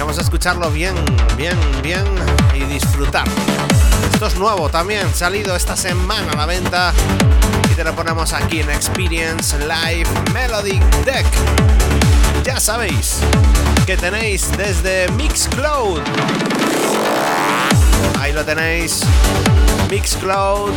Vamos 0.00 0.18
a 0.18 0.22
escucharlo 0.22 0.68
bien, 0.72 0.96
bien, 1.36 1.56
bien 1.80 2.04
y 2.56 2.64
disfrutar. 2.64 3.28
Esto 4.14 4.28
es 4.28 4.36
nuevo 4.36 4.68
también, 4.68 5.12
salido 5.12 5.56
esta 5.56 5.76
semana 5.76 6.30
a 6.30 6.36
la 6.36 6.46
venta 6.46 6.92
y 7.68 7.74
te 7.74 7.82
lo 7.82 7.96
ponemos 7.96 8.32
aquí 8.32 8.60
en 8.60 8.70
Experience 8.70 9.58
Live 9.58 10.08
Melody 10.32 10.78
Deck. 11.04 11.26
Ya 12.44 12.60
sabéis 12.60 13.18
que 13.84 13.96
tenéis 13.96 14.56
desde 14.56 15.08
Mixcloud. 15.16 16.00
Ahí 18.20 18.32
lo 18.32 18.44
tenéis. 18.44 19.00
Mixcloud. 19.90 20.70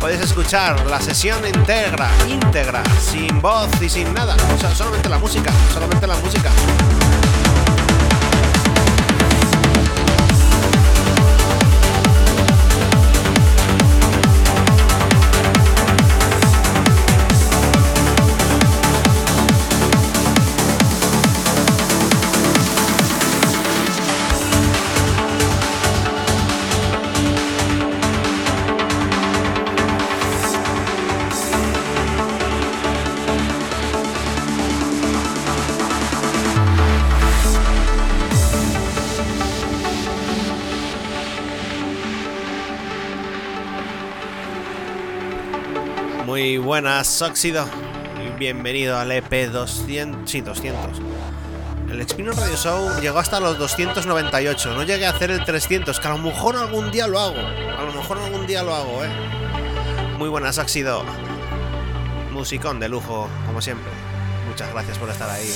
Podéis 0.00 0.22
escuchar 0.22 0.86
la 0.86 0.98
sesión 0.98 1.46
íntegra, 1.46 2.10
íntegra, 2.26 2.82
sin 2.98 3.38
voz 3.42 3.68
y 3.82 3.90
sin 3.90 4.14
nada. 4.14 4.34
O 4.56 4.58
sea, 4.58 4.74
solamente 4.74 5.10
la 5.10 5.18
música, 5.18 5.52
solamente 5.74 6.06
la 6.06 6.16
música. 6.16 6.50
Muy 46.32 46.56
buenas, 46.56 47.20
Óxido. 47.20 47.66
Bienvenido 48.38 48.98
al 48.98 49.12
EP 49.12 49.50
200. 49.50 50.30
Sí, 50.30 50.40
200. 50.40 50.98
El 51.90 52.00
Expino 52.00 52.32
Radio 52.32 52.56
Show 52.56 53.00
llegó 53.02 53.18
hasta 53.18 53.38
los 53.38 53.58
298. 53.58 54.74
No 54.74 54.82
llegué 54.82 55.04
a 55.04 55.10
hacer 55.10 55.30
el 55.30 55.44
300, 55.44 56.00
que 56.00 56.08
a 56.08 56.12
lo 56.12 56.16
mejor 56.16 56.56
algún 56.56 56.90
día 56.90 57.06
lo 57.06 57.20
hago. 57.20 57.36
A 57.36 57.82
lo 57.82 57.92
mejor 57.92 58.16
algún 58.16 58.46
día 58.46 58.62
lo 58.62 58.74
hago, 58.74 59.04
¿eh? 59.04 59.10
Muy 60.16 60.30
buenas, 60.30 60.56
Óxido. 60.56 61.04
Musicón 62.30 62.80
de 62.80 62.88
lujo, 62.88 63.28
como 63.44 63.60
siempre. 63.60 63.92
Muchas 64.48 64.72
gracias 64.72 64.96
por 64.96 65.10
estar 65.10 65.28
ahí. 65.28 65.52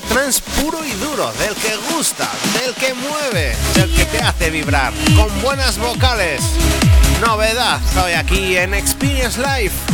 trans 0.00 0.40
puro 0.40 0.84
y 0.84 0.90
duro, 0.92 1.32
del 1.32 1.54
que 1.54 1.76
gusta, 1.92 2.28
del 2.60 2.74
que 2.74 2.94
mueve, 2.94 3.56
del 3.74 3.94
que 3.94 4.04
te 4.06 4.18
hace 4.18 4.50
vibrar, 4.50 4.92
con 5.16 5.42
buenas 5.42 5.78
vocales. 5.78 6.40
Novedad, 7.20 7.80
hoy 8.04 8.12
aquí 8.12 8.56
en 8.56 8.74
Experience 8.74 9.40
Life. 9.40 9.87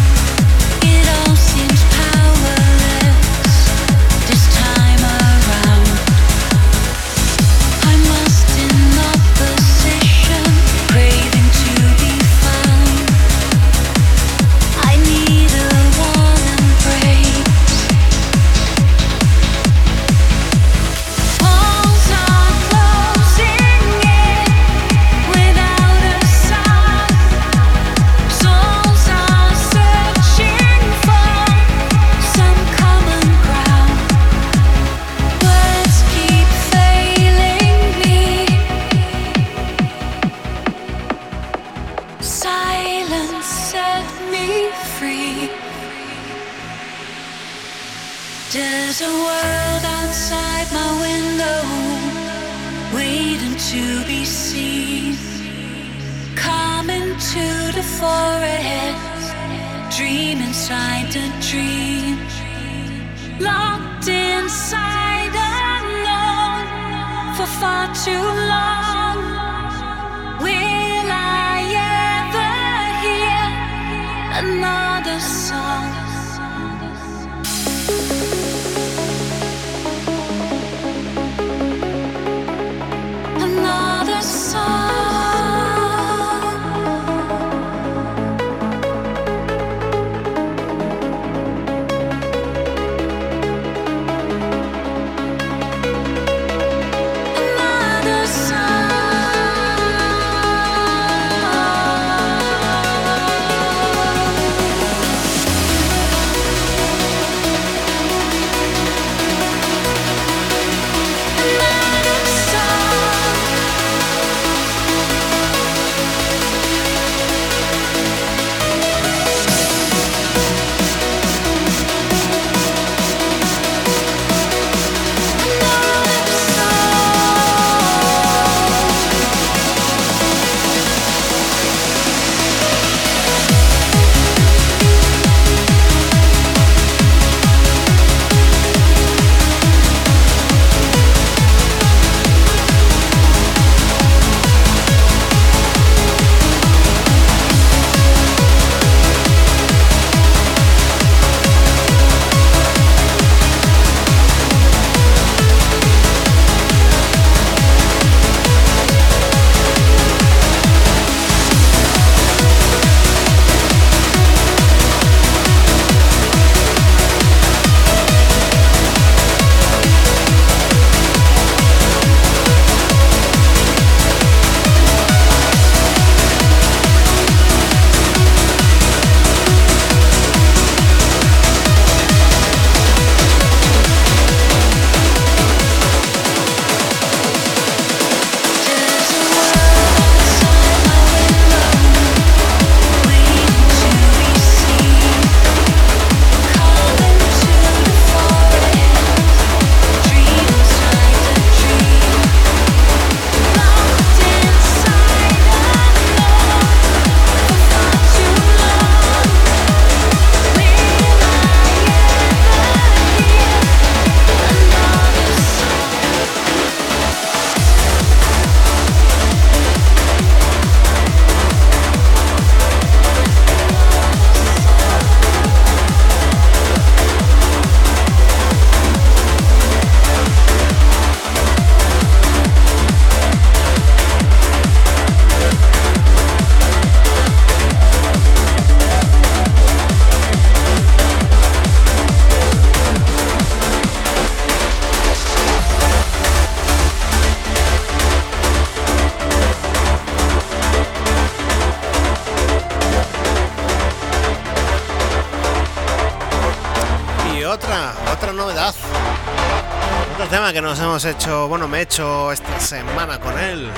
nos 260.75 260.83
hemos 260.83 261.05
hecho, 261.05 261.47
bueno, 261.47 261.69
me 261.69 261.79
he 261.79 261.83
hecho 261.83 262.33
esta 262.33 262.59
semana 262.59 263.21
con 263.21 263.39
él. 263.39 263.71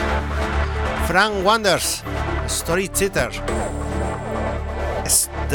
Frank 1.07 1.45
Wanders, 1.45 2.03
Story 2.47 2.89
Cheater. 2.89 3.29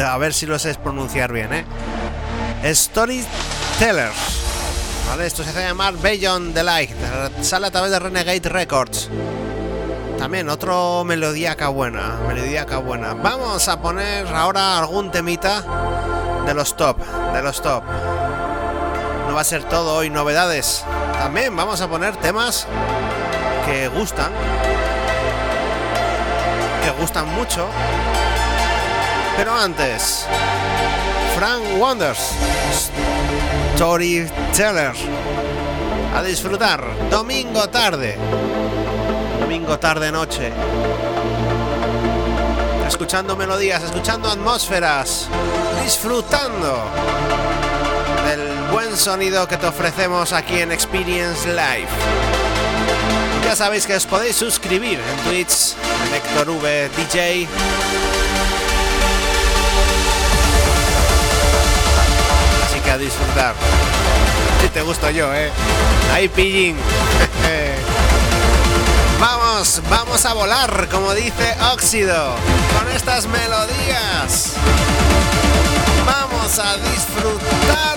A 0.06 0.18
ver 0.20 0.36
si 0.36 0.46
lo 0.46 0.60
sé 0.60 0.76
pronunciar 0.76 1.34
bien, 1.34 1.52
¿eh? 1.52 1.66
Storyteller. 2.76 4.12
¿Vale? 5.10 5.26
Esto 5.26 5.44
se 5.44 5.50
hace 5.50 5.62
llamar 5.62 5.96
Beyond 5.96 6.54
the 6.54 6.62
Light. 6.62 6.92
Sale 7.42 7.66
a 7.66 7.72
través 7.72 7.90
de 7.90 7.98
Renegade 7.98 8.48
Records. 8.48 9.10
También 10.20 10.48
otro 10.48 11.04
melodíaca 11.04 11.70
buena. 11.70 12.20
Melodíaca 12.28 12.78
buena. 12.78 13.16
Vamos 13.16 13.68
a 13.68 13.82
poner 13.82 14.28
ahora 14.28 14.78
algún 14.78 15.10
temita 15.10 15.64
de 16.46 16.54
los 16.54 16.78
top. 16.78 16.98
De 17.34 17.42
los 17.42 17.64
top. 17.64 17.84
No 19.28 19.34
va 19.34 19.42
a 19.42 19.46
ser 19.46 19.64
todo 19.64 19.96
hoy 19.96 20.12
novedades. 20.12 20.86
También 21.22 21.56
vamos 21.56 21.80
a 21.82 21.88
poner 21.88 22.16
temas 22.16 22.66
que 23.68 23.88
gustan. 23.90 24.32
Que 26.84 26.90
gustan 27.00 27.32
mucho. 27.36 27.68
Pero 29.38 29.54
antes, 29.54 30.26
Frank 31.36 31.62
Wonders, 31.78 32.32
Storyteller. 33.76 34.94
A 36.18 36.24
disfrutar, 36.24 36.84
domingo 37.12 37.70
tarde, 37.70 38.18
domingo 39.40 39.78
tarde 39.78 40.12
noche. 40.12 40.52
Escuchando 42.88 43.36
melodías, 43.36 43.84
escuchando 43.84 44.28
atmósferas, 44.28 45.28
disfrutando 45.84 46.84
buen 48.72 48.96
sonido 48.96 49.48
que 49.48 49.58
te 49.58 49.68
ofrecemos 49.68 50.32
aquí 50.32 50.60
en 50.60 50.72
Experience 50.72 51.48
Live. 51.48 51.90
Ya 53.44 53.56
sabéis 53.56 53.86
que 53.86 53.96
os 53.96 54.06
podéis 54.06 54.36
suscribir 54.38 55.00
en 55.00 55.30
Twitch, 55.30 55.76
en 56.08 56.16
Héctor 56.16 56.50
V 56.50 56.90
DJ. 56.96 57.48
Así 62.66 62.80
que 62.80 62.92
a 62.92 62.98
disfrutar. 62.98 63.56
Si 64.62 64.70
te 64.70 64.82
gusto 64.82 65.10
yo, 65.10 65.34
eh. 65.34 65.52
Ahí 66.14 66.30
pillín. 66.30 66.78
vamos, 69.20 69.82
vamos 69.90 70.26
a 70.26 70.34
volar, 70.34 70.88
como 70.90 71.14
dice 71.14 71.56
Óxido, 71.74 72.36
con 72.78 72.90
estas 72.96 73.28
melodías. 73.28 74.54
Vamos 76.06 76.60
a 76.60 76.78
disfrutarlo. 76.78 77.91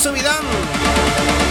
Subidón. 0.00 1.49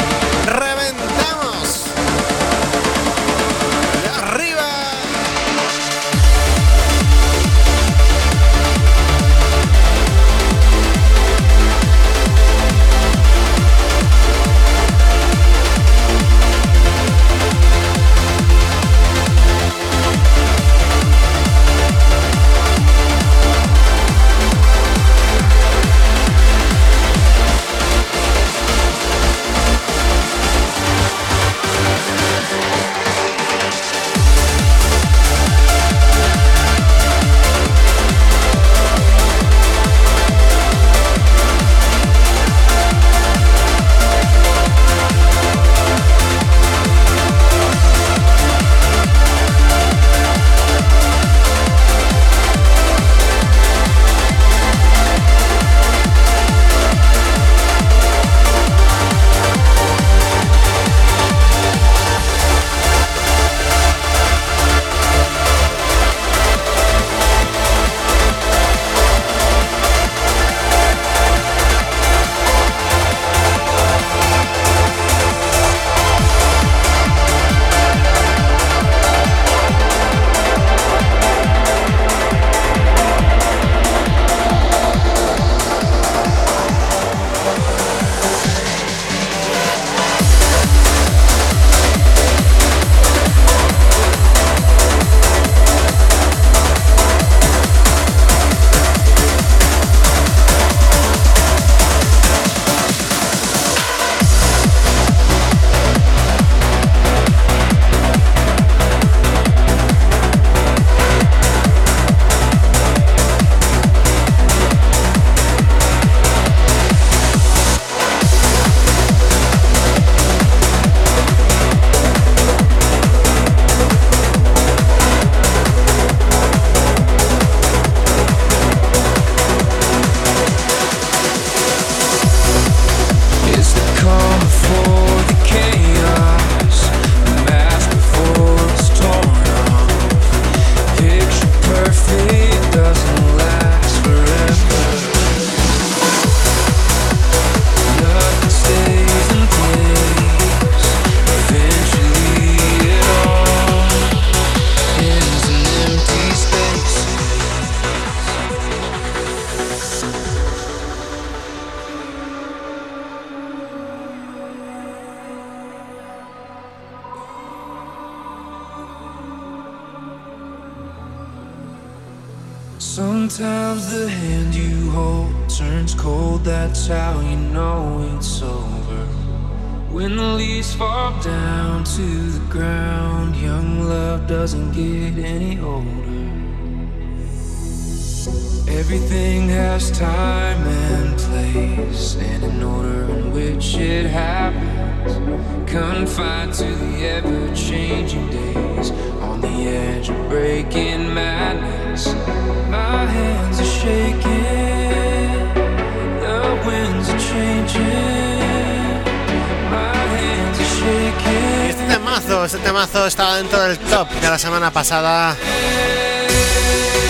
Pasada. 214.90 215.38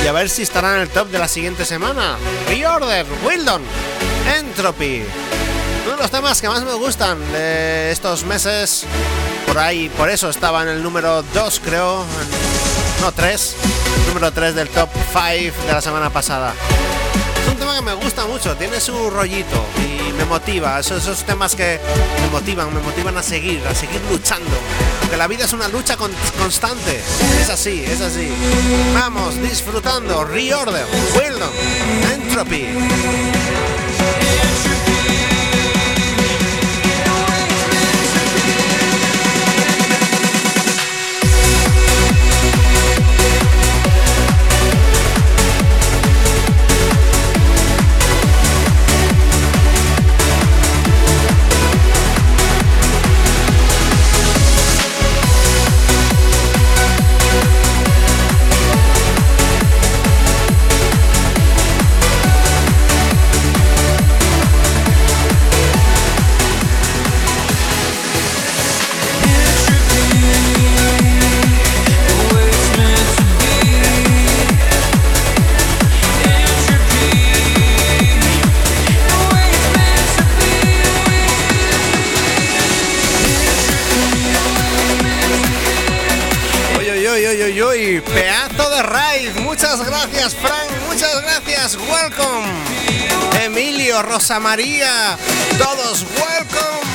Y 0.04 0.08
a 0.08 0.12
ver 0.12 0.30
si 0.30 0.42
estará 0.42 0.76
en 0.76 0.82
el 0.82 0.90
top 0.90 1.08
de 1.08 1.18
la 1.18 1.30
siguiente 1.30 1.64
semana. 1.64 2.18
Reorder, 2.50 3.06
Wildon, 3.24 3.62
Entropy. 4.38 5.00
de 5.00 5.98
los 5.98 6.12
temas 6.12 6.42
que 6.42 6.50
más 6.50 6.64
me 6.64 6.74
gustan 6.74 7.18
de 7.32 7.92
estos 7.92 8.26
meses. 8.26 8.86
Por 9.48 9.58
ahí, 9.60 9.88
por 9.96 10.10
eso 10.10 10.30
estaba 10.30 10.62
en 10.64 10.68
el 10.68 10.84
número 10.84 11.24
2, 11.24 11.62
creo. 11.64 12.04
No, 13.00 13.14
3. 13.14 13.56
Número 14.08 14.34
3 14.34 14.56
del 14.56 14.68
top 14.68 14.90
5 15.14 15.68
de 15.68 15.72
la 15.72 15.82
semana 15.82 16.10
pasada. 16.10 16.54
Es 17.42 17.48
un 17.48 17.56
tema 17.56 17.76
que 17.76 17.82
me 17.82 17.94
gusta 17.94 18.26
mucho, 18.26 18.58
tiene 18.58 18.82
su 18.82 19.10
rollito 19.10 19.66
y 19.78 20.12
me 20.12 20.26
motiva. 20.26 20.82
Esos, 20.82 21.04
esos 21.04 21.24
temas 21.24 21.56
que 21.56 21.80
me 22.24 22.28
motivan, 22.28 22.74
me 22.74 22.82
motivan 22.82 23.18
a 23.18 23.24
seguir, 23.24 23.66
a 23.66 23.74
seguir 23.74 24.02
luchando. 24.12 24.58
Porque 25.10 25.18
la 25.18 25.28
vida 25.28 25.46
es 25.46 25.54
una 25.54 25.68
lucha 25.68 25.98
con- 25.98 26.12
constante. 26.38 27.02
Es 27.42 27.50
así, 27.50 27.84
es 27.84 28.00
así. 28.00 28.30
Vamos, 28.94 29.42
disfrutando. 29.42 30.24
Reorder, 30.24 30.86
Wildon, 31.16 31.50
Entropy. 32.14 32.68
Rosa 94.30 94.40
María, 94.42 95.18
todos, 95.58 96.06
welcome. 96.16 96.88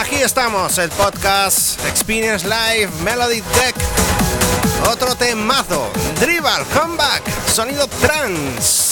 Aquí 0.00 0.16
estamos, 0.16 0.78
el 0.78 0.90
podcast 0.90 1.78
Experience 1.86 2.44
Live 2.44 2.90
Melody 3.04 3.40
Deck. 3.40 3.76
Otro 4.90 5.14
temazo, 5.14 5.92
Dribble, 6.18 6.64
Comeback, 6.74 7.22
sonido 7.54 7.86
trans. 8.00 8.87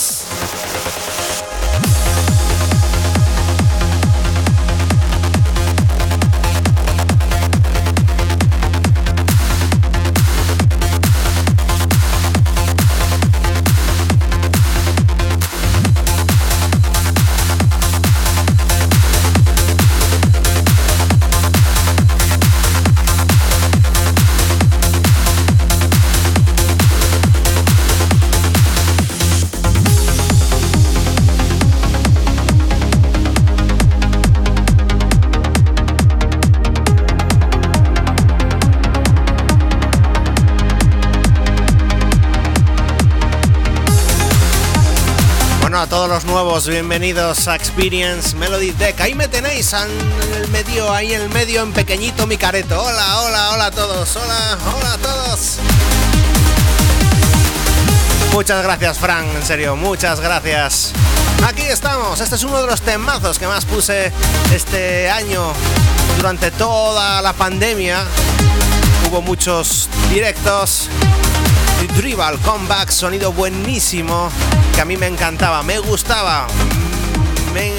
Todos 45.88 46.08
los 46.08 46.24
nuevos, 46.24 46.66
bienvenidos 46.66 47.46
a 47.48 47.54
Experience 47.54 48.34
Melody 48.36 48.72
Deck. 48.72 49.00
Ahí 49.00 49.14
me 49.14 49.28
tenéis 49.28 49.72
en 49.72 50.42
el 50.42 50.48
medio, 50.48 50.92
ahí 50.92 51.12
en 51.12 51.22
el 51.22 51.28
medio, 51.28 51.62
en 51.62 51.72
pequeñito 51.72 52.26
mi 52.26 52.36
careto. 52.36 52.82
Hola, 52.82 53.20
hola, 53.20 53.50
hola 53.50 53.66
a 53.66 53.70
todos. 53.70 54.16
Hola, 54.16 54.58
hola 54.76 54.92
a 54.92 54.98
todos. 54.98 55.58
Muchas 58.32 58.62
gracias, 58.62 58.98
Frank, 58.98 59.26
en 59.34 59.44
serio, 59.44 59.76
muchas 59.76 60.20
gracias. 60.20 60.92
Aquí 61.46 61.62
estamos, 61.62 62.20
este 62.20 62.34
es 62.34 62.44
uno 62.44 62.60
de 62.60 62.66
los 62.66 62.80
temazos 62.80 63.38
que 63.38 63.46
más 63.46 63.64
puse 63.64 64.12
este 64.54 65.08
año 65.10 65.52
durante 66.16 66.50
toda 66.50 67.22
la 67.22 67.32
pandemia. 67.32 68.04
Hubo 69.08 69.22
muchos 69.22 69.88
directos. 70.10 70.88
y 71.82 71.86
Dribble 71.88 72.38
Comeback, 72.42 72.90
sonido 72.90 73.32
buenísimo 73.32 74.30
que 74.76 74.82
a 74.82 74.84
mí 74.84 74.98
me 74.98 75.06
encantaba, 75.06 75.62
me 75.62 75.78
gustaba. 75.78 76.46
Me, 77.54 77.72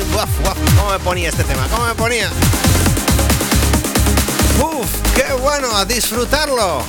¿Cómo 0.75 0.91
me 0.91 0.97
ponía 0.97 1.29
este 1.29 1.43
tema? 1.43 1.67
¿Cómo 1.69 1.85
me 1.85 1.93
ponía? 1.93 2.27
¡Uf! 4.59 4.87
¡Qué 5.15 5.31
bueno! 5.33 5.67
¡A 5.77 5.85
disfrutarlo! 5.85 6.83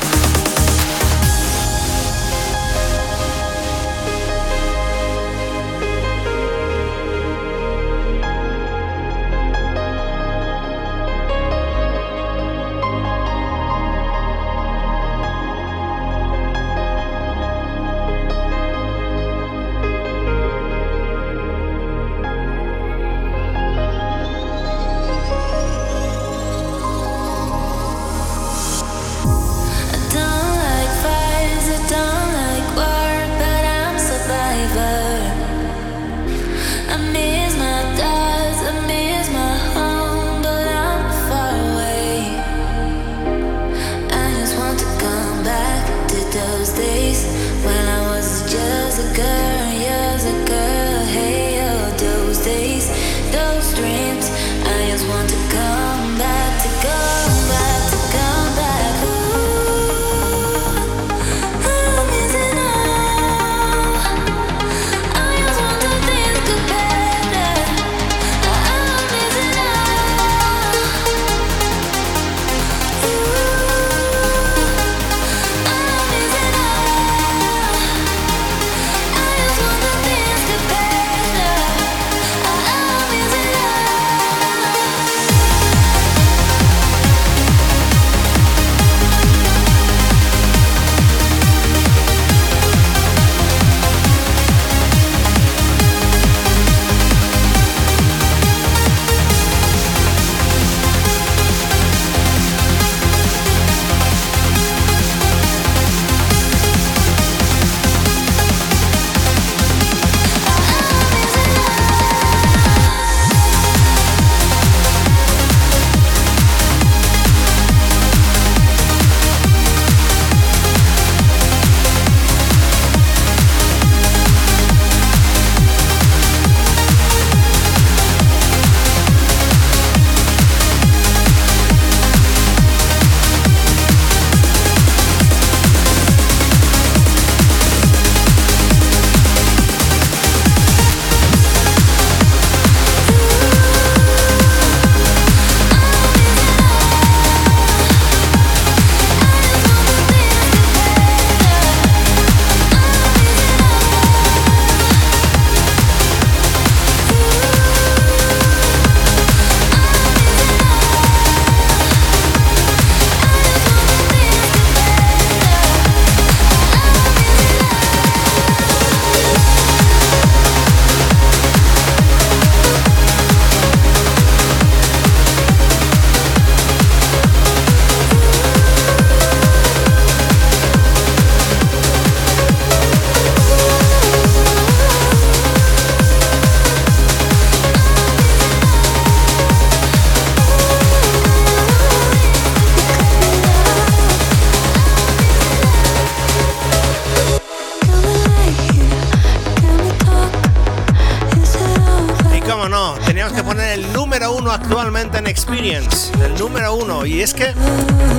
El 205.70 206.34
número 206.38 206.74
uno. 206.74 207.04
Y 207.04 207.20
es 207.20 207.34
que 207.34 207.52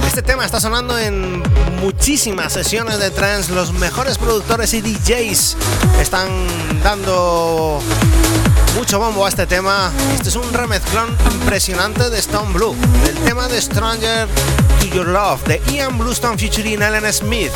este 0.06 0.22
tema 0.22 0.46
está 0.46 0.60
sonando 0.60 1.00
en 1.00 1.42
muchísimas 1.82 2.54
sesiones 2.54 3.00
de 3.00 3.10
trance. 3.10 3.52
Los 3.54 3.74
mejores 3.74 4.20
productores 4.20 4.72
y 4.76 4.82
DJs 4.82 5.58
están 6.00 6.30
dando 6.84 7.82
mucho 8.76 9.00
bombo 9.00 9.26
a 9.26 9.30
este 9.30 9.48
tema. 9.48 9.92
Este 10.14 10.30
es 10.30 10.36
un 10.36 10.54
remezclón 10.54 11.10
impresionante 11.32 12.12
de 12.12 12.20
Stone 12.20 12.54
Blue, 12.54 12.76
del 13.04 13.16
tema 13.26 13.48
de 13.48 13.60
Stranger 13.60 14.28
to 14.80 14.86
Your 14.86 15.08
Love 15.08 15.44
de 15.46 15.60
Ian 15.72 15.98
Bluestone 15.98 16.38
featuring 16.38 16.84
Ellen 16.84 17.12
Smith. 17.12 17.52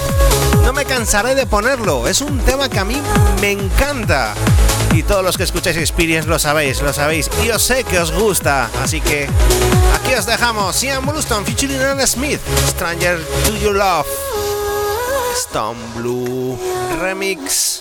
No 0.64 0.74
me 0.74 0.86
cansaré 0.86 1.36
de 1.36 1.46
ponerlo, 1.46 2.08
es 2.08 2.22
un 2.22 2.40
tema 2.40 2.68
que 2.68 2.80
a 2.80 2.86
mí 2.86 3.00
me 3.42 3.52
encanta. 3.52 4.34
Y 4.94 5.02
todos 5.02 5.24
los 5.24 5.38
que 5.38 5.44
escucháis 5.44 5.78
Experience 5.78 6.30
lo 6.30 6.38
sabéis, 6.38 6.82
lo 6.82 6.94
sabéis. 6.94 7.30
Y 7.42 7.48
yo 7.48 7.58
sé 7.58 7.84
que 7.84 8.00
os 8.00 8.12
gusta. 8.12 8.70
Así 8.82 9.02
que 9.02 9.28
aquí 9.96 10.14
os 10.14 10.26
dejamos. 10.28 10.82
Ian 10.84 11.04
Bluestone 11.06 11.44
featuring 11.46 11.82
Ellen 11.82 12.08
Smith. 12.08 12.40
Stranger 12.68 13.20
to 13.46 13.58
Your 13.58 13.76
Love. 13.76 14.08
Stone 15.36 15.80
Blue 15.96 16.60
Remix. 17.02 17.73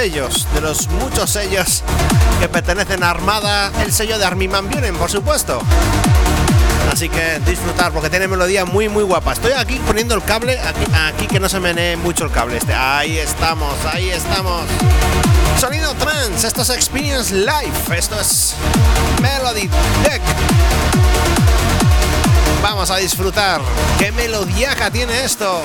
Sellos, 0.00 0.46
de 0.54 0.62
los 0.62 0.88
muchos 0.88 1.28
sellos 1.28 1.82
que 2.40 2.48
pertenecen 2.48 3.04
a 3.04 3.10
Armada, 3.10 3.70
el 3.84 3.92
sello 3.92 4.18
de 4.18 4.24
Armin 4.24 4.50
Van 4.50 4.70
Buren, 4.70 4.96
por 4.96 5.10
supuesto. 5.10 5.60
Así 6.90 7.10
que 7.10 7.38
disfrutar 7.40 7.92
porque 7.92 8.08
tiene 8.08 8.26
melodía 8.26 8.64
muy 8.64 8.88
muy 8.88 9.02
guapa. 9.02 9.34
Estoy 9.34 9.52
aquí 9.52 9.78
poniendo 9.86 10.14
el 10.14 10.22
cable, 10.22 10.58
aquí, 10.58 10.86
aquí 10.94 11.26
que 11.26 11.38
no 11.38 11.50
se 11.50 11.60
menee 11.60 11.98
mucho 11.98 12.24
el 12.24 12.30
cable 12.30 12.56
este. 12.56 12.72
Ahí 12.72 13.18
estamos, 13.18 13.74
ahí 13.92 14.08
estamos. 14.08 14.62
Sonido 15.60 15.92
trance, 15.96 16.46
esto 16.46 16.62
es 16.62 16.70
Experience 16.70 17.34
Live, 17.34 17.94
esto 17.94 18.18
es 18.18 18.54
Melody 19.20 19.68
Deck. 20.02 20.22
Vamos 22.62 22.90
a 22.90 22.96
disfrutar. 22.96 23.60
¿Qué 23.98 24.12
melodíaca 24.12 24.90
tiene 24.90 25.24
esto? 25.24 25.62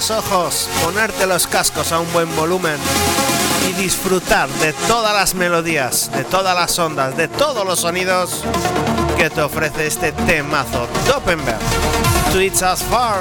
Los 0.00 0.10
ojos, 0.12 0.66
ponerte 0.82 1.26
los 1.26 1.46
cascos 1.46 1.92
a 1.92 2.00
un 2.00 2.10
buen 2.14 2.34
volumen 2.34 2.78
y 3.68 3.74
disfrutar 3.74 4.48
de 4.48 4.72
todas 4.88 5.12
las 5.12 5.34
melodías, 5.34 6.10
de 6.14 6.24
todas 6.24 6.54
las 6.54 6.78
ondas, 6.78 7.14
de 7.18 7.28
todos 7.28 7.66
los 7.66 7.80
sonidos 7.80 8.40
que 9.18 9.28
te 9.28 9.42
ofrece 9.42 9.86
este 9.86 10.12
temazo 10.12 10.88
Dopenberg. 11.06 11.58
Tweets 12.32 12.62
as 12.62 12.82
far. 12.84 13.20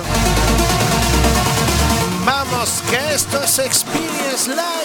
Vamos, 2.23 2.81
que 2.89 3.13
esto 3.13 3.43
es 3.43 3.59
Experience 3.59 4.47
Live. 4.47 4.78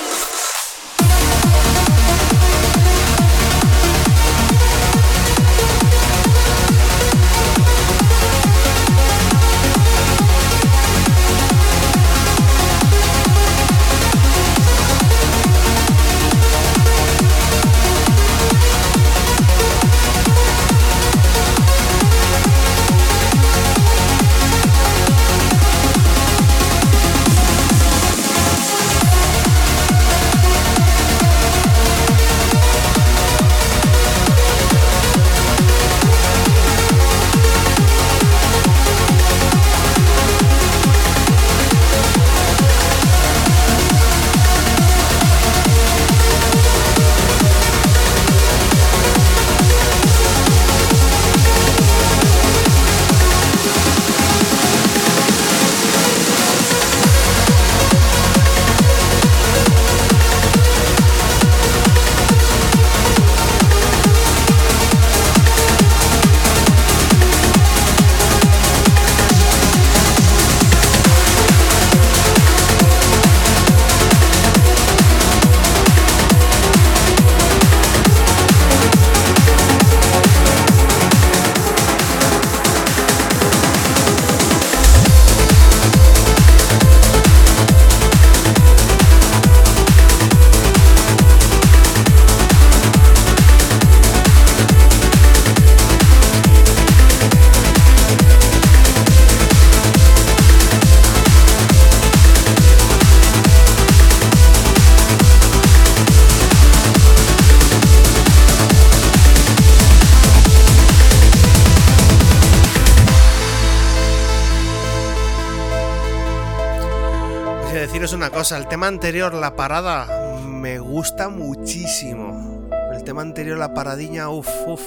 El 118.53 118.69
tema 118.69 118.89
anterior, 118.89 119.33
la 119.33 119.57
parada, 119.57 120.07
me 120.47 120.79
gusta 120.79 121.31
muchísimo. 121.31 122.69
El 122.93 123.03
tema 123.03 123.23
anterior, 123.23 123.57
la 123.57 123.73
paradiña, 123.73 124.29
uff, 124.29 124.49
uff. 124.66 124.83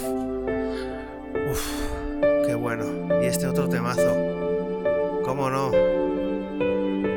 Uff, 1.51 1.61
qué 2.45 2.53
bueno. 2.53 2.85
Y 3.19 3.25
este 3.25 3.47
otro 3.47 3.67
temazo. 3.67 4.15
¿Cómo 5.25 5.49
no? 5.49 5.71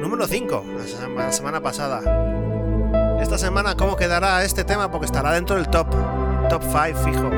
Número 0.01 0.27
5, 0.27 0.65
la 1.15 1.31
semana 1.31 1.61
pasada. 1.61 2.01
Esta 3.21 3.37
semana, 3.37 3.77
¿cómo 3.77 3.97
quedará 3.97 4.43
este 4.43 4.65
tema? 4.65 4.91
Porque 4.91 5.07
estará 5.07 5.33
dentro 5.33 5.57
del 5.57 5.69
top. 5.69 5.89
Top 6.49 6.63
5, 6.63 6.99
fijo. 7.05 7.31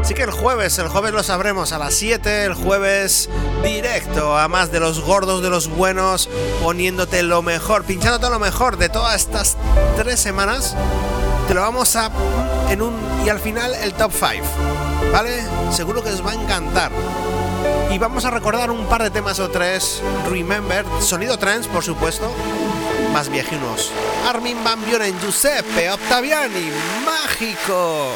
Así 0.00 0.12
que 0.14 0.24
el 0.24 0.32
jueves, 0.32 0.76
el 0.80 0.88
jueves 0.88 1.12
lo 1.12 1.22
sabremos 1.22 1.72
a 1.72 1.78
las 1.78 1.94
7, 1.94 2.46
el 2.46 2.54
jueves 2.54 3.30
directo 3.64 4.36
a 4.36 4.46
más 4.46 4.70
de 4.70 4.78
los 4.78 5.00
gordos, 5.00 5.42
de 5.42 5.50
los 5.50 5.68
buenos, 5.68 6.28
poniéndote 6.62 7.22
lo 7.22 7.42
mejor, 7.42 7.84
pinchándote 7.84 8.28
lo 8.30 8.38
mejor 8.38 8.76
de 8.76 8.88
todas 8.88 9.14
estas 9.16 9.56
tres 9.96 10.20
semanas. 10.20 10.76
Te 11.48 11.54
lo 11.54 11.62
vamos 11.62 11.96
a 11.96 12.10
en 12.70 12.82
un 12.82 12.94
y 13.24 13.28
al 13.30 13.40
final 13.40 13.74
el 13.74 13.94
top 13.94 14.12
5, 14.12 14.46
¿vale? 15.12 15.42
Seguro 15.72 16.02
que 16.02 16.10
os 16.10 16.24
va 16.24 16.32
a 16.32 16.34
encantar. 16.34 16.92
Y 17.90 17.98
vamos 17.98 18.24
a 18.24 18.30
recordar 18.30 18.70
un 18.70 18.86
par 18.86 19.02
de 19.02 19.10
temas 19.10 19.40
o 19.40 19.48
tres. 19.48 20.02
Remember, 20.28 20.84
sonido 21.00 21.38
trance, 21.38 21.68
por 21.68 21.82
supuesto. 21.82 22.30
Más 23.12 23.28
viejinos. 23.28 23.92
Armin 24.28 24.62
Van 24.64 24.80
Buren, 24.84 25.18
Giuseppe 25.20 25.90
Octaviani, 25.90 26.70
mágico. 27.04 28.12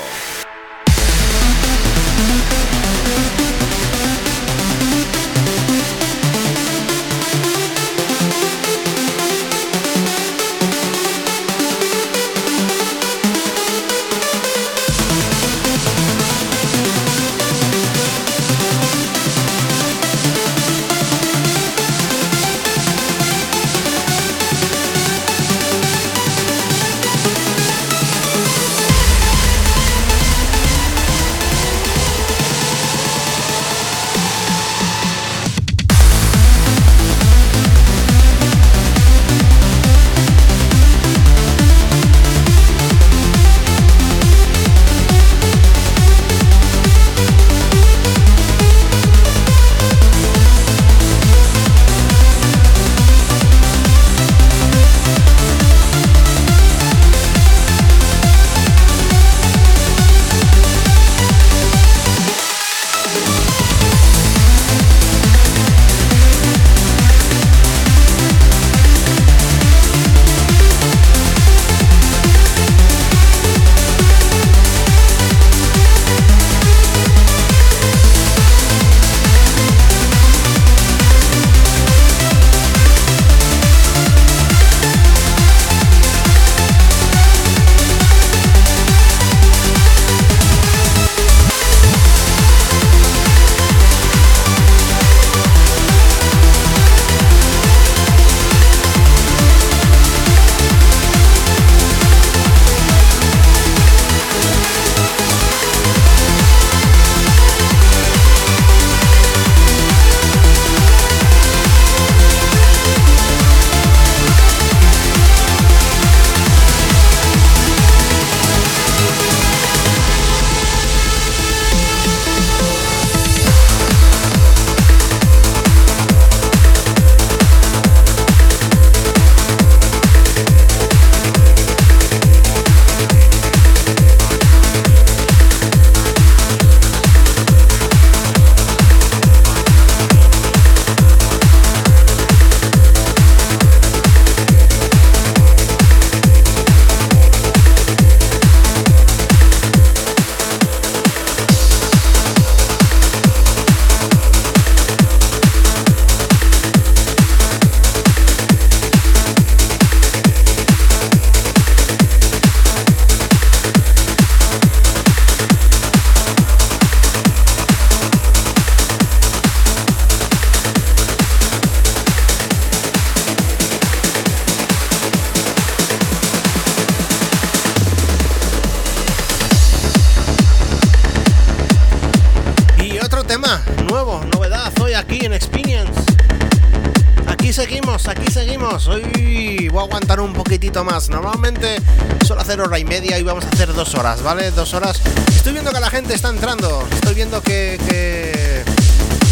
¿Vale? 194.29 194.51
Dos 194.51 194.75
horas. 194.75 195.01
Estoy 195.35 195.55
viendo 195.55 195.73
que 195.73 195.81
la 195.81 195.89
gente 195.89 196.13
está 196.13 196.29
entrando. 196.29 196.87
Estoy 196.93 197.15
viendo 197.15 197.41
que. 197.41 198.63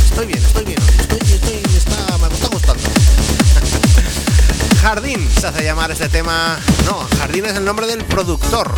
Estoy 0.09 0.27
bien, 0.27 0.43
estoy 0.43 0.64
bien. 0.64 0.78
Estoy, 0.98 1.18
estoy, 1.18 1.60
me 1.70 1.77
está, 1.77 2.16
me 2.16 2.35
está 2.35 2.48
gustando. 2.48 2.82
Jardín 4.81 5.28
se 5.39 5.48
hace 5.48 5.64
llamar 5.64 5.90
este 5.90 6.09
tema. 6.09 6.59
No, 6.86 7.06
Jardín 7.18 7.44
es 7.44 7.56
el 7.56 7.66
nombre 7.66 7.86
del 7.86 8.05
productor. 8.05 8.74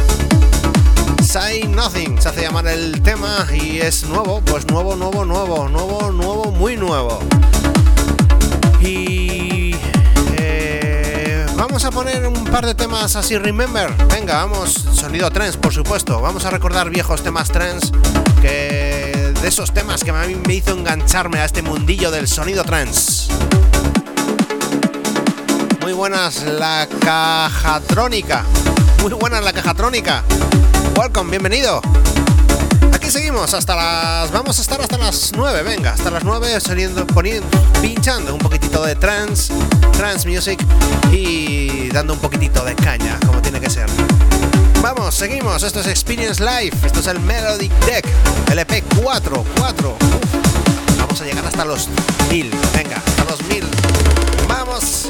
Say 1.24 1.69
Nothing 1.69 2.20
se 2.20 2.31
hace 2.31 2.43
llamar 2.43 2.66
el 2.66 3.01
tema 3.01 3.47
y 3.55 3.78
es 3.78 4.03
nuevo, 4.03 4.40
pues 4.40 4.66
nuevo, 4.66 4.97
nuevo, 4.97 5.24
nuevo, 5.24 5.69
nuevo, 5.69 6.11
nuevo, 6.11 6.51
muy 6.51 6.77
nuevo. 6.77 7.20
Y 8.81 9.38
Vamos 11.69 11.85
a 11.85 11.90
poner 11.90 12.27
un 12.27 12.45
par 12.45 12.65
de 12.65 12.74
temas 12.74 13.15
así, 13.15 13.36
remember. 13.36 13.95
Venga, 14.11 14.36
vamos, 14.36 14.73
sonido 14.73 15.31
trends, 15.31 15.59
por 15.59 15.74
supuesto. 15.74 16.19
Vamos 16.19 16.47
a 16.47 16.51
recordar 16.51 16.89
viejos 16.89 17.23
temas 17.23 17.51
trends 17.51 17.93
que 18.40 19.35
de 19.39 19.49
esos 19.49 19.74
temas 19.74 20.03
que 20.03 20.11
a 20.11 20.15
mí 20.24 20.35
me 20.47 20.55
hizo 20.55 20.73
engancharme 20.73 21.40
a 21.40 21.45
este 21.45 21.61
mundillo 21.61 22.11
del 22.11 22.27
sonido 22.27 22.65
trends. 22.65 23.28
Muy 25.82 25.93
buenas 25.93 26.43
la 26.45 26.89
cajatrónica. 27.01 28.45
Muy 29.03 29.12
buenas 29.12 29.45
la 29.45 29.53
cajatrónica. 29.53 30.24
Welcome, 30.97 31.31
bienvenido 31.31 31.82
seguimos 33.10 33.55
hasta 33.55 33.74
las. 33.74 34.30
Vamos 34.32 34.59
a 34.59 34.62
estar 34.62 34.80
hasta 34.80 34.98
las 34.98 35.32
9, 35.35 35.62
venga, 35.62 35.93
hasta 35.93 36.10
las 36.10 36.24
9 36.24 36.60
saliendo, 36.60 37.06
poniendo, 37.06 37.48
pinchando 37.80 38.35
un 38.35 38.39
poquitito 38.39 38.85
de 38.85 38.97
trance, 38.97 39.52
trance 39.93 40.28
music 40.28 40.60
y 41.10 41.89
dando 41.89 42.12
un 42.12 42.18
poquitito 42.18 42.64
de 42.64 42.74
caña, 42.74 43.18
como 43.26 43.40
tiene 43.40 43.60
que 43.60 43.70
ser. 43.70 43.86
Vamos, 44.82 45.14
seguimos. 45.14 45.62
Esto 45.62 45.80
es 45.80 45.86
Experience 45.86 46.43
Live. 46.43 46.76
Esto 46.85 47.01
es 47.01 47.06
el 47.06 47.20
Melodic 47.20 47.72
Deck 47.86 48.06
LP 48.51 48.85
4. 49.02 49.44
4. 49.59 49.97
Vamos 50.98 51.20
a 51.20 51.24
llegar 51.24 51.47
hasta 51.47 51.64
los 51.64 51.89
1000. 52.30 52.51
Venga, 52.74 52.97
hasta 52.97 53.24
los 53.24 53.43
1000. 53.44 53.64
Vamos. 54.48 55.09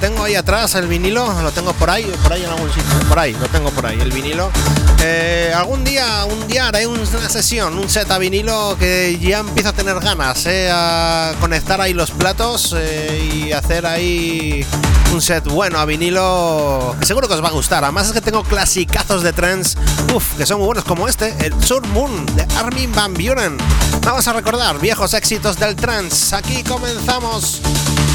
Tengo 0.00 0.24
ahí 0.24 0.34
atrás, 0.34 0.74
el 0.74 0.86
vinilo, 0.86 1.30
lo 1.42 1.52
tengo 1.52 1.72
por 1.74 1.90
ahí, 1.90 2.10
por 2.22 2.32
ahí 2.32 2.42
en 2.42 2.50
algún 2.50 2.68
sitio, 2.72 2.84
por 3.08 3.18
ahí, 3.18 3.34
lo 3.34 3.46
tengo 3.48 3.70
por 3.70 3.86
ahí, 3.86 4.00
el 4.00 4.10
vinilo. 4.10 4.50
Eh, 5.02 5.52
algún 5.54 5.84
día, 5.84 6.24
un 6.24 6.48
día 6.48 6.68
haré 6.68 6.86
una 6.86 7.28
sesión, 7.28 7.78
un 7.78 7.88
set 7.88 8.10
a 8.10 8.18
vinilo 8.18 8.76
que 8.78 9.18
ya 9.20 9.40
empiezo 9.40 9.68
a 9.68 9.72
tener 9.72 10.00
ganas, 10.00 10.46
eh, 10.46 10.70
a 10.72 11.32
conectar 11.40 11.80
ahí 11.80 11.92
los 11.92 12.10
platos 12.10 12.74
eh, 12.76 13.30
y 13.32 13.52
hacer 13.52 13.86
ahí 13.86 14.66
un 15.12 15.20
set 15.20 15.44
bueno 15.44 15.78
a 15.78 15.84
vinilo 15.84 16.96
seguro 17.02 17.28
que 17.28 17.34
os 17.34 17.42
va 17.42 17.48
a 17.48 17.52
gustar. 17.52 17.84
Además 17.84 18.06
es 18.06 18.12
que 18.12 18.20
tengo 18.20 18.42
clasicazos 18.42 19.22
de 19.22 19.32
trends, 19.32 19.76
uff, 20.14 20.34
que 20.36 20.46
son 20.46 20.58
muy 20.58 20.66
buenos 20.66 20.84
como 20.84 21.08
este, 21.08 21.34
el 21.44 21.62
Sur 21.62 21.86
Moon 21.88 22.26
de 22.36 22.46
Armin 22.56 22.92
Van 22.92 23.14
Buren. 23.14 23.58
Vamos 24.02 24.26
a 24.28 24.32
recordar 24.32 24.78
viejos 24.80 25.14
éxitos 25.14 25.58
del 25.58 25.76
trance. 25.76 26.34
Aquí 26.34 26.62
comenzamos. 26.62 27.60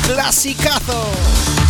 Clasicazo. 0.07 1.64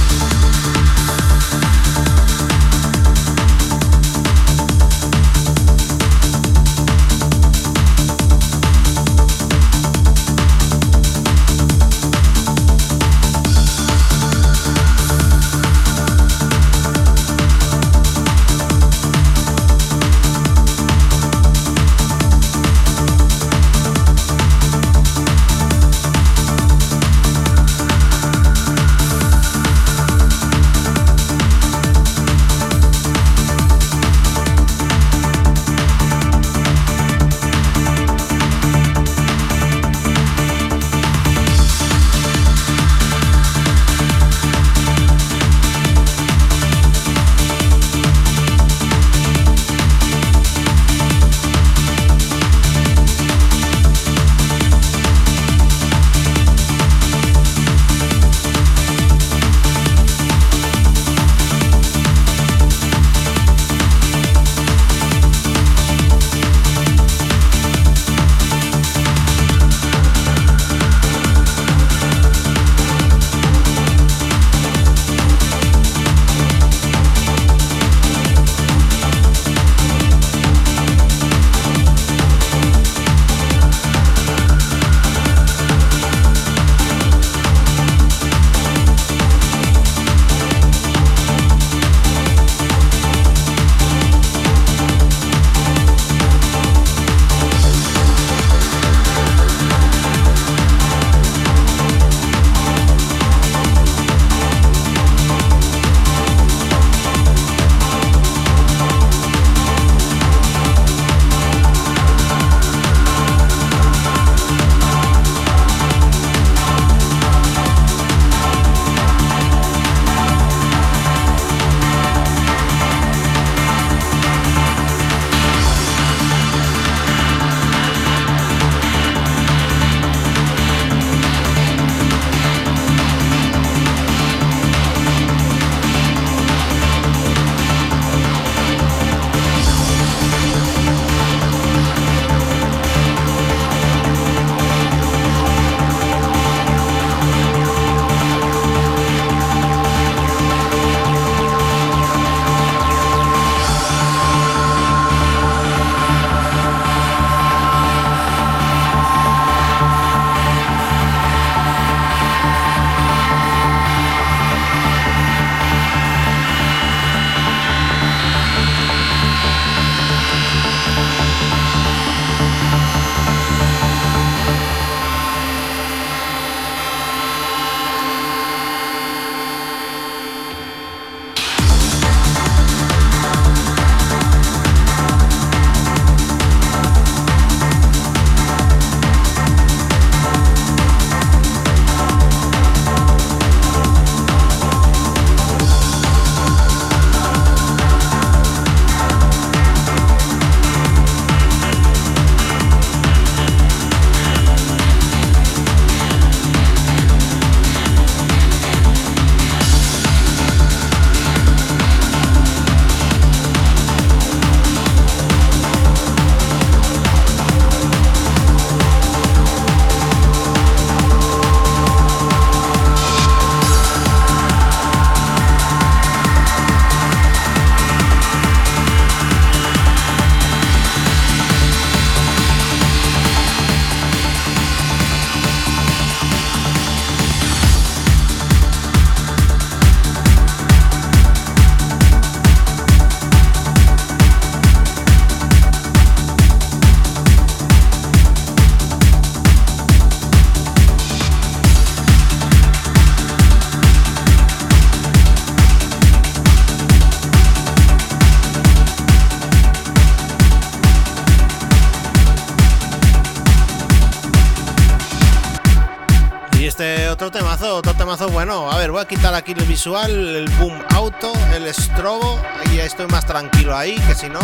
Quitar 269.16 269.34
aquí 269.34 269.54
el 269.54 269.64
visual, 269.64 270.12
el 270.12 270.50
boom 270.60 270.78
auto, 270.94 271.32
el 271.54 271.68
estrobo. 271.68 272.42
Y 272.72 272.80
estoy 272.80 273.08
más 273.08 273.26
tranquilo 273.26 273.76
ahí, 273.76 273.96
que 274.08 274.16
si 274.16 274.30
no, 274.30 274.42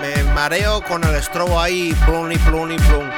me 0.00 0.22
mareo 0.34 0.82
con 0.82 1.04
el 1.04 1.14
estrobo 1.14 1.60
ahí, 1.60 1.94
plum 2.04 2.32
y 2.32 2.38
plum 2.38 2.72
y 2.72 2.78
plum. 2.78 3.08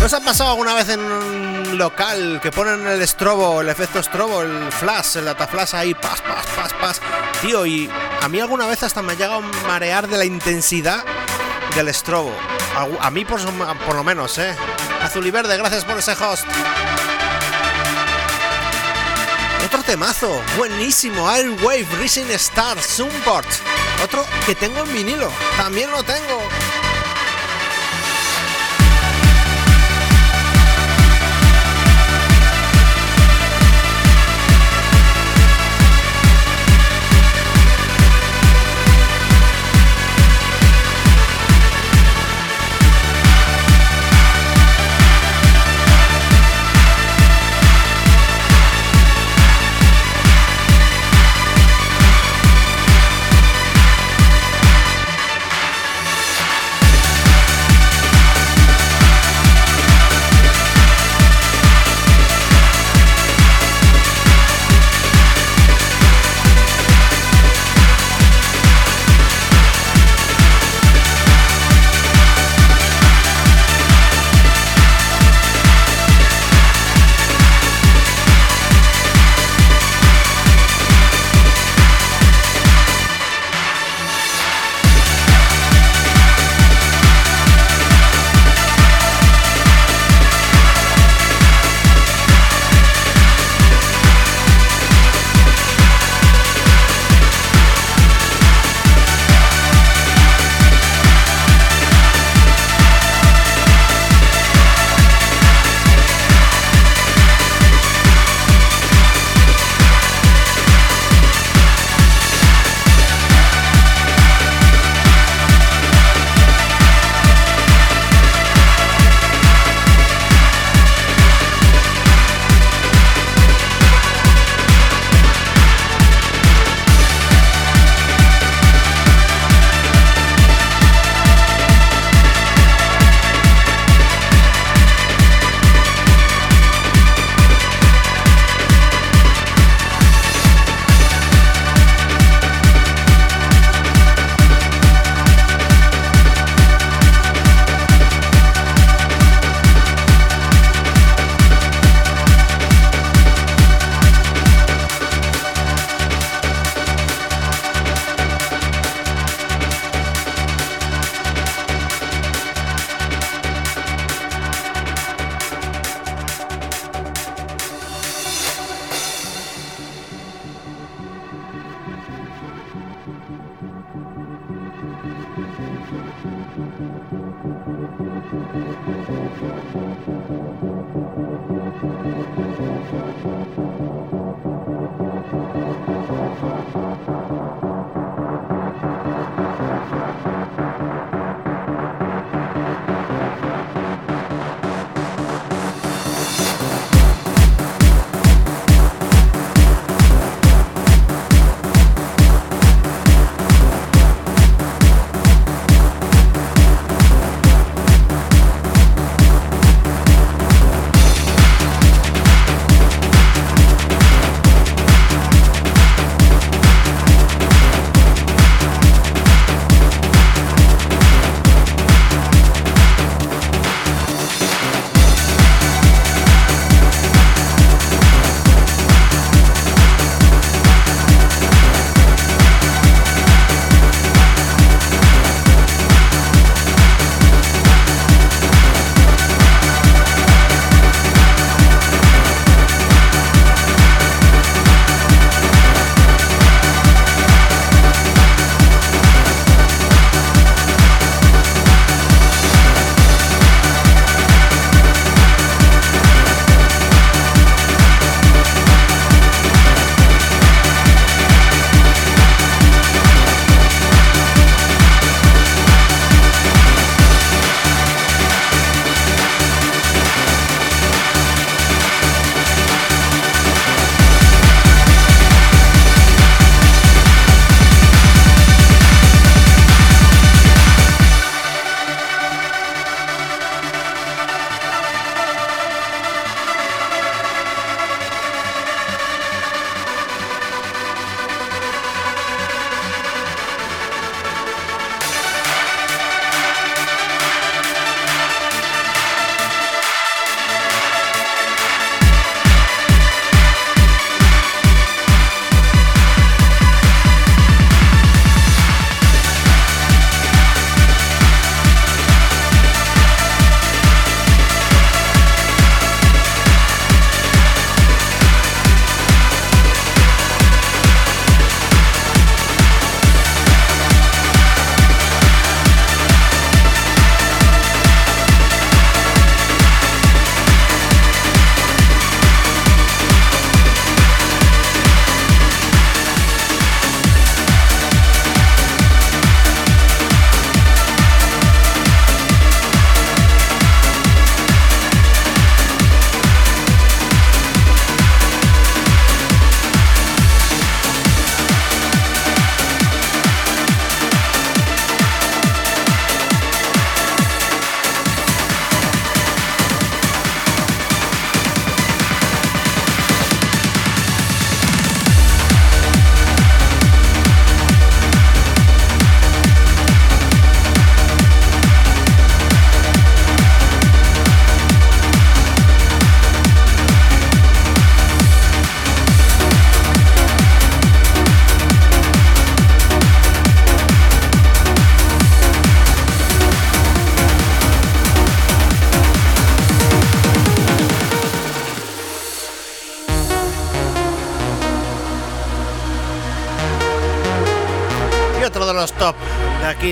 ¿No 0.00 0.06
os 0.06 0.12
ha 0.12 0.20
pasado 0.20 0.50
alguna 0.50 0.74
vez 0.74 0.88
en 0.88 1.00
un 1.00 1.78
local 1.78 2.40
que 2.42 2.50
ponen 2.50 2.86
el 2.86 3.00
estrobo, 3.02 3.60
el 3.60 3.68
efecto 3.68 4.00
estrobo, 4.00 4.42
el 4.42 4.70
flash, 4.72 5.16
el 5.16 5.26
dataflash 5.26 5.74
ahí, 5.74 5.94
pas, 5.94 6.20
pas, 6.20 6.44
pas, 6.56 6.72
pas? 6.74 7.00
Tío, 7.40 7.64
y 7.64 7.88
a 8.20 8.28
mí 8.28 8.40
alguna 8.40 8.66
vez 8.66 8.82
hasta 8.82 9.02
me 9.02 9.12
ha 9.12 9.16
llegado 9.16 9.36
a 9.36 9.66
marear 9.68 10.08
de 10.08 10.18
la 10.18 10.24
intensidad 10.24 11.04
del 11.74 11.88
estrobo. 11.88 12.32
A, 13.00 13.10
mí 13.10 13.24
por, 13.24 13.40
por 13.86 13.94
lo 13.94 14.04
menos, 14.04 14.36
¿eh? 14.38 14.54
Azul 15.02 15.26
y 15.26 15.30
verde, 15.30 15.56
gracias 15.56 15.84
por 15.84 15.98
ese 15.98 16.12
host. 16.12 16.46
Temazo, 19.86 20.42
buenísimo, 20.56 21.28
Airwave 21.28 21.86
Rising 22.00 22.28
Star 22.32 22.82
Sunport. 22.82 23.46
Otro 24.02 24.26
que 24.44 24.56
tengo 24.56 24.80
en 24.80 24.92
vinilo, 24.92 25.30
también 25.56 25.92
lo 25.92 26.02
tengo. 26.02 26.42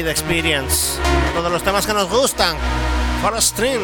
De 0.05 0.11
Experience. 0.11 0.99
De 1.35 1.51
los 1.51 1.63
temas 1.63 1.87
que 1.87 1.95
nos 1.95 2.09
gustan. 2.09 2.57
For 3.23 3.41
String. 3.41 3.81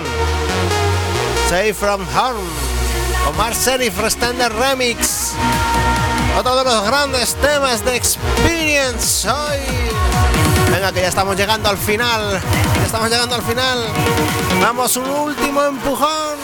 Save 1.48 1.74
from 1.74 2.02
Home. 2.14 2.48
Omar 3.28 3.54
Serif 3.54 3.98
Restander 3.98 4.52
Remix. 4.52 5.32
Otro 6.38 6.56
de 6.56 6.64
los 6.64 6.84
grandes 6.84 7.34
temas 7.36 7.84
de 7.84 7.96
Experience 7.96 9.28
hoy. 9.28 9.58
Venga, 10.70 10.92
que 10.92 11.00
ya 11.00 11.08
estamos 11.08 11.36
llegando 11.36 11.70
al 11.70 11.78
final. 11.78 12.40
Ya 12.76 12.84
estamos 12.84 13.10
llegando 13.10 13.34
al 13.34 13.42
final. 13.42 13.78
Damos 14.60 14.96
un 14.96 15.08
último 15.08 15.62
empujón. 15.64 16.38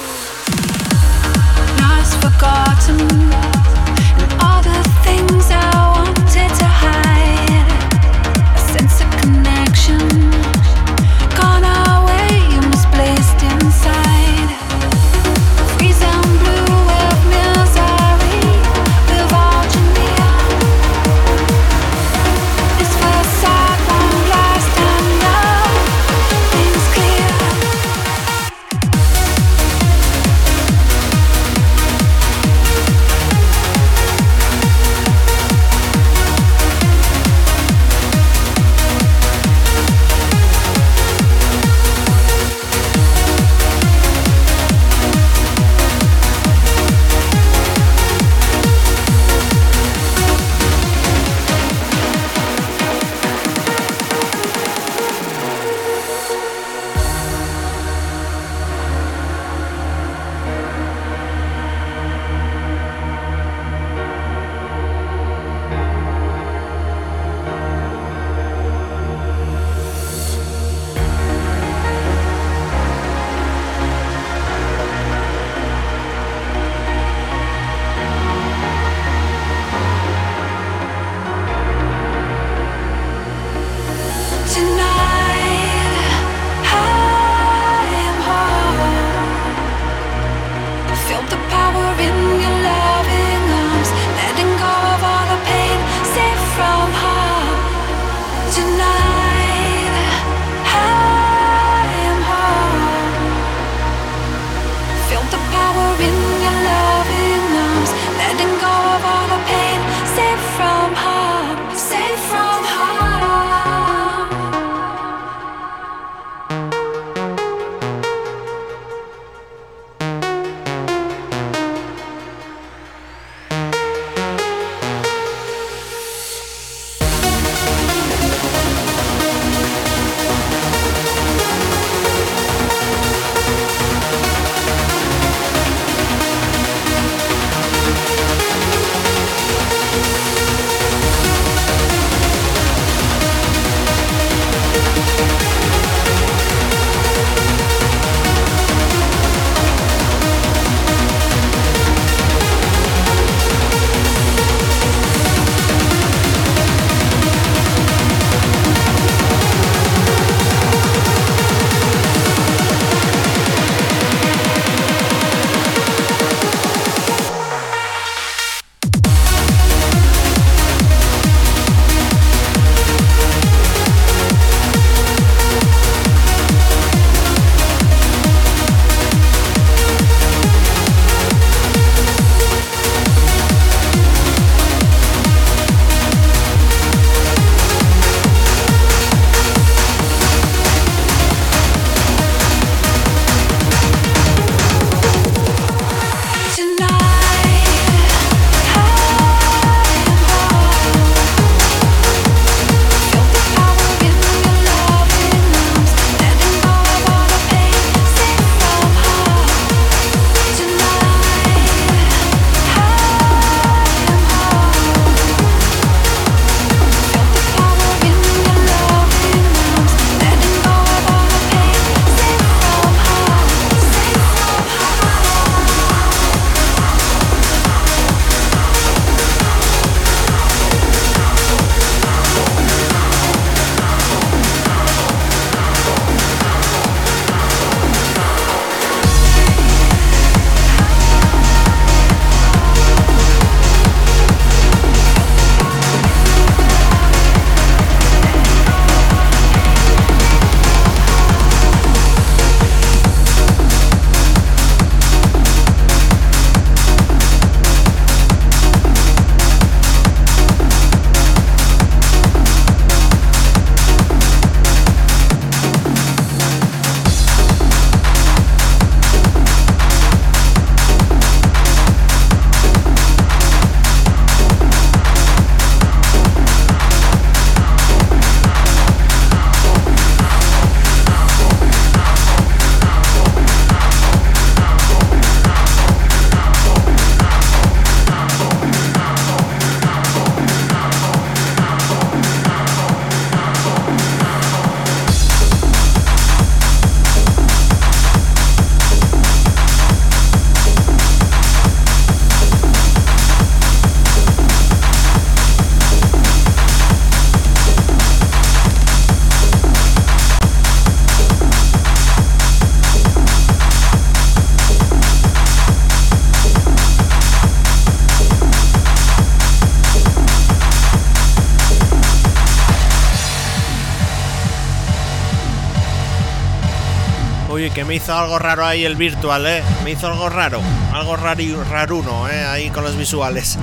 Algo 328.19 328.39
raro 328.39 328.65
ahí 328.65 328.85
el 328.85 328.97
virtual, 328.97 329.47
¿eh? 329.47 329.63
Me 329.85 329.93
hizo 329.93 330.07
algo 330.07 330.29
raro, 330.29 330.61
algo 330.93 331.17
raro 331.17 331.65
raruno, 331.71 332.29
¿eh? 332.29 332.45
Ahí 332.45 332.71
con 332.71 332.85
los 332.85 332.97
visuales. 332.97 333.59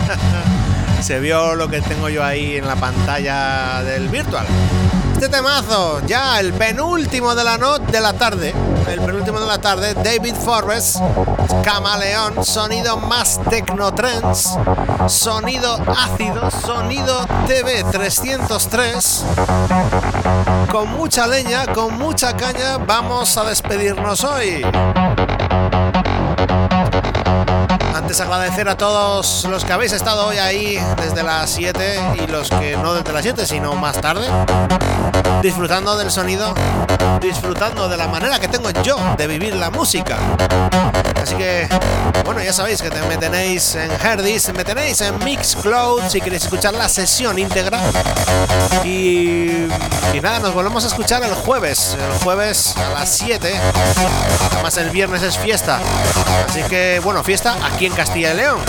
Se 1.02 1.20
vio 1.20 1.56
lo 1.56 1.68
que 1.68 1.82
tengo 1.82 2.10
yo 2.10 2.24
ahí 2.24 2.58
en 2.58 2.68
la 2.68 2.76
pantalla 2.76 3.84
del 3.84 4.08
virtual. 4.08 4.46
Este 5.14 5.30
temazo, 5.30 6.02
ya 6.06 6.40
el 6.40 6.54
penúltimo 6.54 7.34
de 7.36 7.44
la 7.44 7.58
noche 7.58 7.92
de 7.92 8.02
la 8.02 8.14
tarde. 8.14 8.54
El 8.90 9.00
penúltimo 9.02 9.40
de 9.40 9.48
la 9.48 9.58
tarde, 9.60 9.94
David 9.96 10.36
Forbes, 10.36 11.00
Camaleón, 11.64 12.44
sonido 12.44 12.98
más 12.98 13.40
Technotrends, 13.50 14.58
sonido 15.08 15.78
ácido, 15.88 16.50
sonido 16.52 17.26
TV 17.48 17.84
303. 17.92 19.26
Con 20.72 20.90
mucha 20.92 21.28
leña, 21.28 21.66
con 21.68 21.98
mucha 21.98 22.36
caña, 22.36 22.78
vamos 22.78 23.38
a 23.38 23.44
despedirnos 23.46 24.24
hoy. 24.24 24.64
Antes 27.94 28.20
agradecer 28.20 28.68
a 28.68 28.76
todos 28.76 29.46
los 29.46 29.64
que 29.64 29.72
habéis 29.72 29.92
estado 29.92 30.26
hoy 30.26 30.38
ahí 30.38 30.80
desde 31.00 31.22
las 31.22 31.52
7 31.52 32.00
y 32.24 32.28
los 32.28 32.50
que 32.50 32.76
no 32.76 32.96
desde 32.96 33.14
las 33.14 33.22
7, 33.22 33.46
sino 33.46 33.74
más 33.76 34.02
tarde, 34.02 34.28
disfrutando 35.44 35.96
del 35.96 36.10
sonido, 36.10 36.56
disfrutando 37.22 37.88
de 37.88 37.98
la 37.98 38.08
manera 38.08 38.40
que 38.40 38.48
tengo 38.48 38.72
yo 38.84 38.98
de 39.16 39.28
vivir 39.28 39.56
la 39.56 39.70
música. 39.70 40.18
Así 41.22 41.36
que, 41.36 41.70
bueno, 42.26 42.42
ya 42.42 42.52
sabéis 42.52 42.82
que 42.82 42.90
me 42.90 43.18
tenéis 43.18 43.76
en 43.76 43.92
Herdis, 43.92 44.52
me 44.54 44.66
tenéis 44.66 45.00
en 45.02 45.24
Mixcloud 45.24 46.02
si 46.10 46.20
queréis 46.20 46.44
escuchar 46.44 46.74
la 46.74 46.90
sesión 46.90 47.38
íntegra. 47.38 47.80
Y, 48.84 49.68
y 50.12 50.20
nada, 50.20 50.40
nos 50.40 50.54
volvemos 50.54 50.84
a 50.84 50.88
escuchar 50.88 51.24
el 51.24 51.34
jueves, 51.34 51.98
el 52.00 52.20
jueves 52.20 52.76
a 52.78 52.90
las 52.90 53.18
7. 53.18 53.54
Además, 54.52 54.78
el 54.78 54.90
viernes 54.90 55.22
es 55.24 55.38
fiesta. 55.38 55.80
Así 56.50 56.64
que, 56.64 57.00
bueno, 57.04 57.24
fiesta 57.24 57.58
aquí 57.64 57.86
en 57.86 57.94
Castilla 57.94 58.34
y 58.34 58.38
León. 58.38 58.60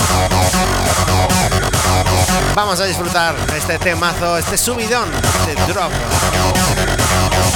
Vamos 2.55 2.81
a 2.81 2.85
disfrutar 2.85 3.35
este 3.57 3.79
temazo, 3.79 4.39
este 4.39 4.57
subidón 4.57 5.11
de 5.47 5.55
drop. 5.73 5.91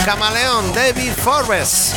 Camaleón 0.05 0.73
David 0.73 1.13
Forbes. 1.17 1.95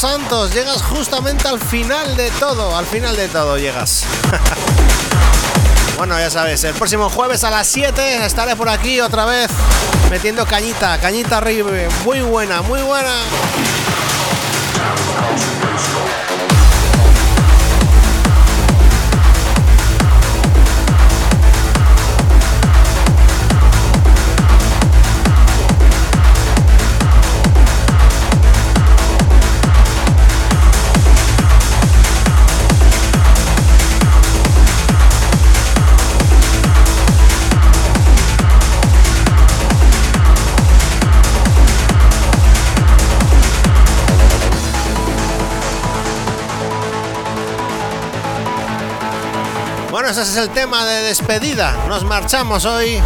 Santos. 0.00 0.54
Llegas 0.54 0.80
justamente 0.80 1.46
al 1.46 1.60
final 1.60 2.16
de 2.16 2.30
todo. 2.30 2.74
Al 2.74 2.86
final 2.86 3.14
de 3.16 3.28
todo 3.28 3.58
llegas. 3.58 4.06
bueno, 5.98 6.18
ya 6.18 6.30
sabes, 6.30 6.64
el 6.64 6.72
próximo 6.72 7.10
jueves 7.10 7.44
a 7.44 7.50
las 7.50 7.66
7 7.66 8.24
estaré 8.24 8.56
por 8.56 8.70
aquí 8.70 8.98
otra 9.02 9.26
vez 9.26 9.50
metiendo 10.10 10.46
cañita, 10.46 10.98
cañita 11.00 11.36
arriba. 11.36 11.70
Muy 12.06 12.22
buena, 12.22 12.62
muy 12.62 12.80
buena. 12.80 13.12
Ese 50.18 50.22
es 50.22 50.36
el 50.38 50.50
tema 50.50 50.84
de 50.84 51.02
despedida. 51.02 51.76
Nos 51.86 52.02
marchamos 52.02 52.64
hoy 52.64 53.00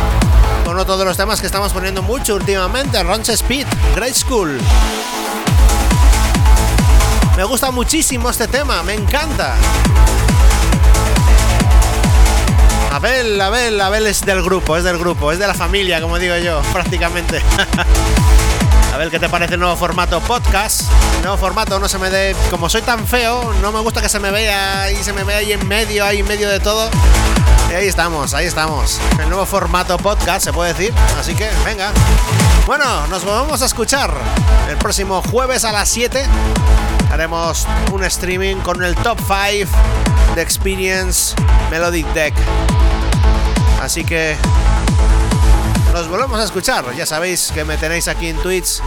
con 0.64 0.78
otro 0.78 0.96
de 0.96 1.04
los 1.04 1.18
temas 1.18 1.38
que 1.38 1.46
estamos 1.46 1.70
poniendo 1.70 2.02
mucho 2.02 2.34
últimamente, 2.34 3.02
Ronch 3.02 3.28
Speed, 3.28 3.66
Great 3.94 4.14
School. 4.14 4.58
Me 7.36 7.44
gusta 7.44 7.70
muchísimo 7.70 8.30
este 8.30 8.48
tema, 8.48 8.82
me 8.82 8.94
encanta. 8.94 9.54
Abel, 12.90 13.38
Abel, 13.38 13.78
Abel 13.82 14.06
es 14.06 14.24
del 14.24 14.42
grupo, 14.42 14.76
es 14.78 14.84
del 14.84 14.96
grupo, 14.96 15.30
es 15.30 15.38
de 15.38 15.46
la 15.46 15.54
familia, 15.54 16.00
como 16.00 16.18
digo 16.18 16.38
yo, 16.38 16.62
prácticamente. 16.72 17.42
A 18.94 18.96
ver 18.96 19.10
qué 19.10 19.18
te 19.18 19.28
parece 19.28 19.54
el 19.54 19.60
nuevo 19.60 19.74
formato 19.74 20.20
podcast. 20.20 20.82
El 21.16 21.22
nuevo 21.22 21.36
formato 21.36 21.80
no 21.80 21.88
se 21.88 21.98
me 21.98 22.10
dé. 22.10 22.36
Como 22.48 22.68
soy 22.68 22.80
tan 22.80 23.04
feo, 23.08 23.52
no 23.60 23.72
me 23.72 23.80
gusta 23.80 24.00
que 24.00 24.08
se 24.08 24.20
me 24.20 24.30
vea 24.30 24.88
y 24.92 25.02
se 25.02 25.12
me 25.12 25.24
vea 25.24 25.38
ahí 25.38 25.50
en 25.50 25.66
medio, 25.66 26.04
ahí 26.04 26.20
en 26.20 26.28
medio 26.28 26.48
de 26.48 26.60
todo. 26.60 26.88
Y 27.72 27.74
ahí 27.74 27.88
estamos, 27.88 28.34
ahí 28.34 28.46
estamos. 28.46 29.00
El 29.18 29.28
nuevo 29.28 29.46
formato 29.46 29.96
podcast, 29.96 30.44
se 30.44 30.52
puede 30.52 30.74
decir. 30.74 30.94
Así 31.18 31.34
que, 31.34 31.50
venga. 31.64 31.90
Bueno, 32.66 33.08
nos 33.08 33.24
volvemos 33.24 33.62
a 33.62 33.66
escuchar 33.66 34.14
el 34.70 34.76
próximo 34.76 35.22
jueves 35.22 35.64
a 35.64 35.72
las 35.72 35.88
7. 35.88 36.24
Haremos 37.10 37.66
un 37.92 38.04
streaming 38.04 38.58
con 38.58 38.80
el 38.84 38.94
top 38.94 39.18
5 39.18 39.72
de 40.36 40.42
Experience 40.42 41.34
Melodic 41.68 42.06
Deck. 42.12 42.34
Así 43.82 44.04
que 44.04 44.36
nos 45.94 46.08
volvemos 46.08 46.40
a 46.40 46.44
escuchar. 46.44 46.84
Ya 46.96 47.06
sabéis 47.06 47.52
que 47.54 47.64
me 47.64 47.76
tenéis 47.76 48.08
aquí 48.08 48.26
en 48.26 48.36
Twitch 48.38 48.80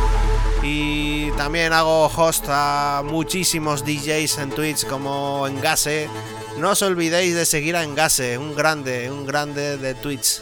y 0.61 1.31
también 1.31 1.71
hago 1.71 2.07
host 2.07 2.43
a 2.49 3.01
muchísimos 3.05 3.85
DJs 3.85 4.39
en 4.39 4.49
Twitch 4.49 4.85
como 4.85 5.47
Engase. 5.47 6.09
No 6.57 6.71
os 6.71 6.81
olvidéis 6.81 7.33
de 7.33 7.45
seguir 7.45 7.77
a 7.77 7.83
Engase, 7.83 8.37
un 8.37 8.53
grande, 8.53 9.09
un 9.09 9.25
grande 9.25 9.77
de 9.77 9.95
Twitch. 9.95 10.41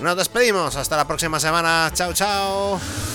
Nos 0.00 0.16
despedimos, 0.16 0.76
hasta 0.76 0.96
la 0.96 1.04
próxima 1.04 1.40
semana. 1.40 1.90
Chao, 1.92 2.12
chao. 2.12 3.11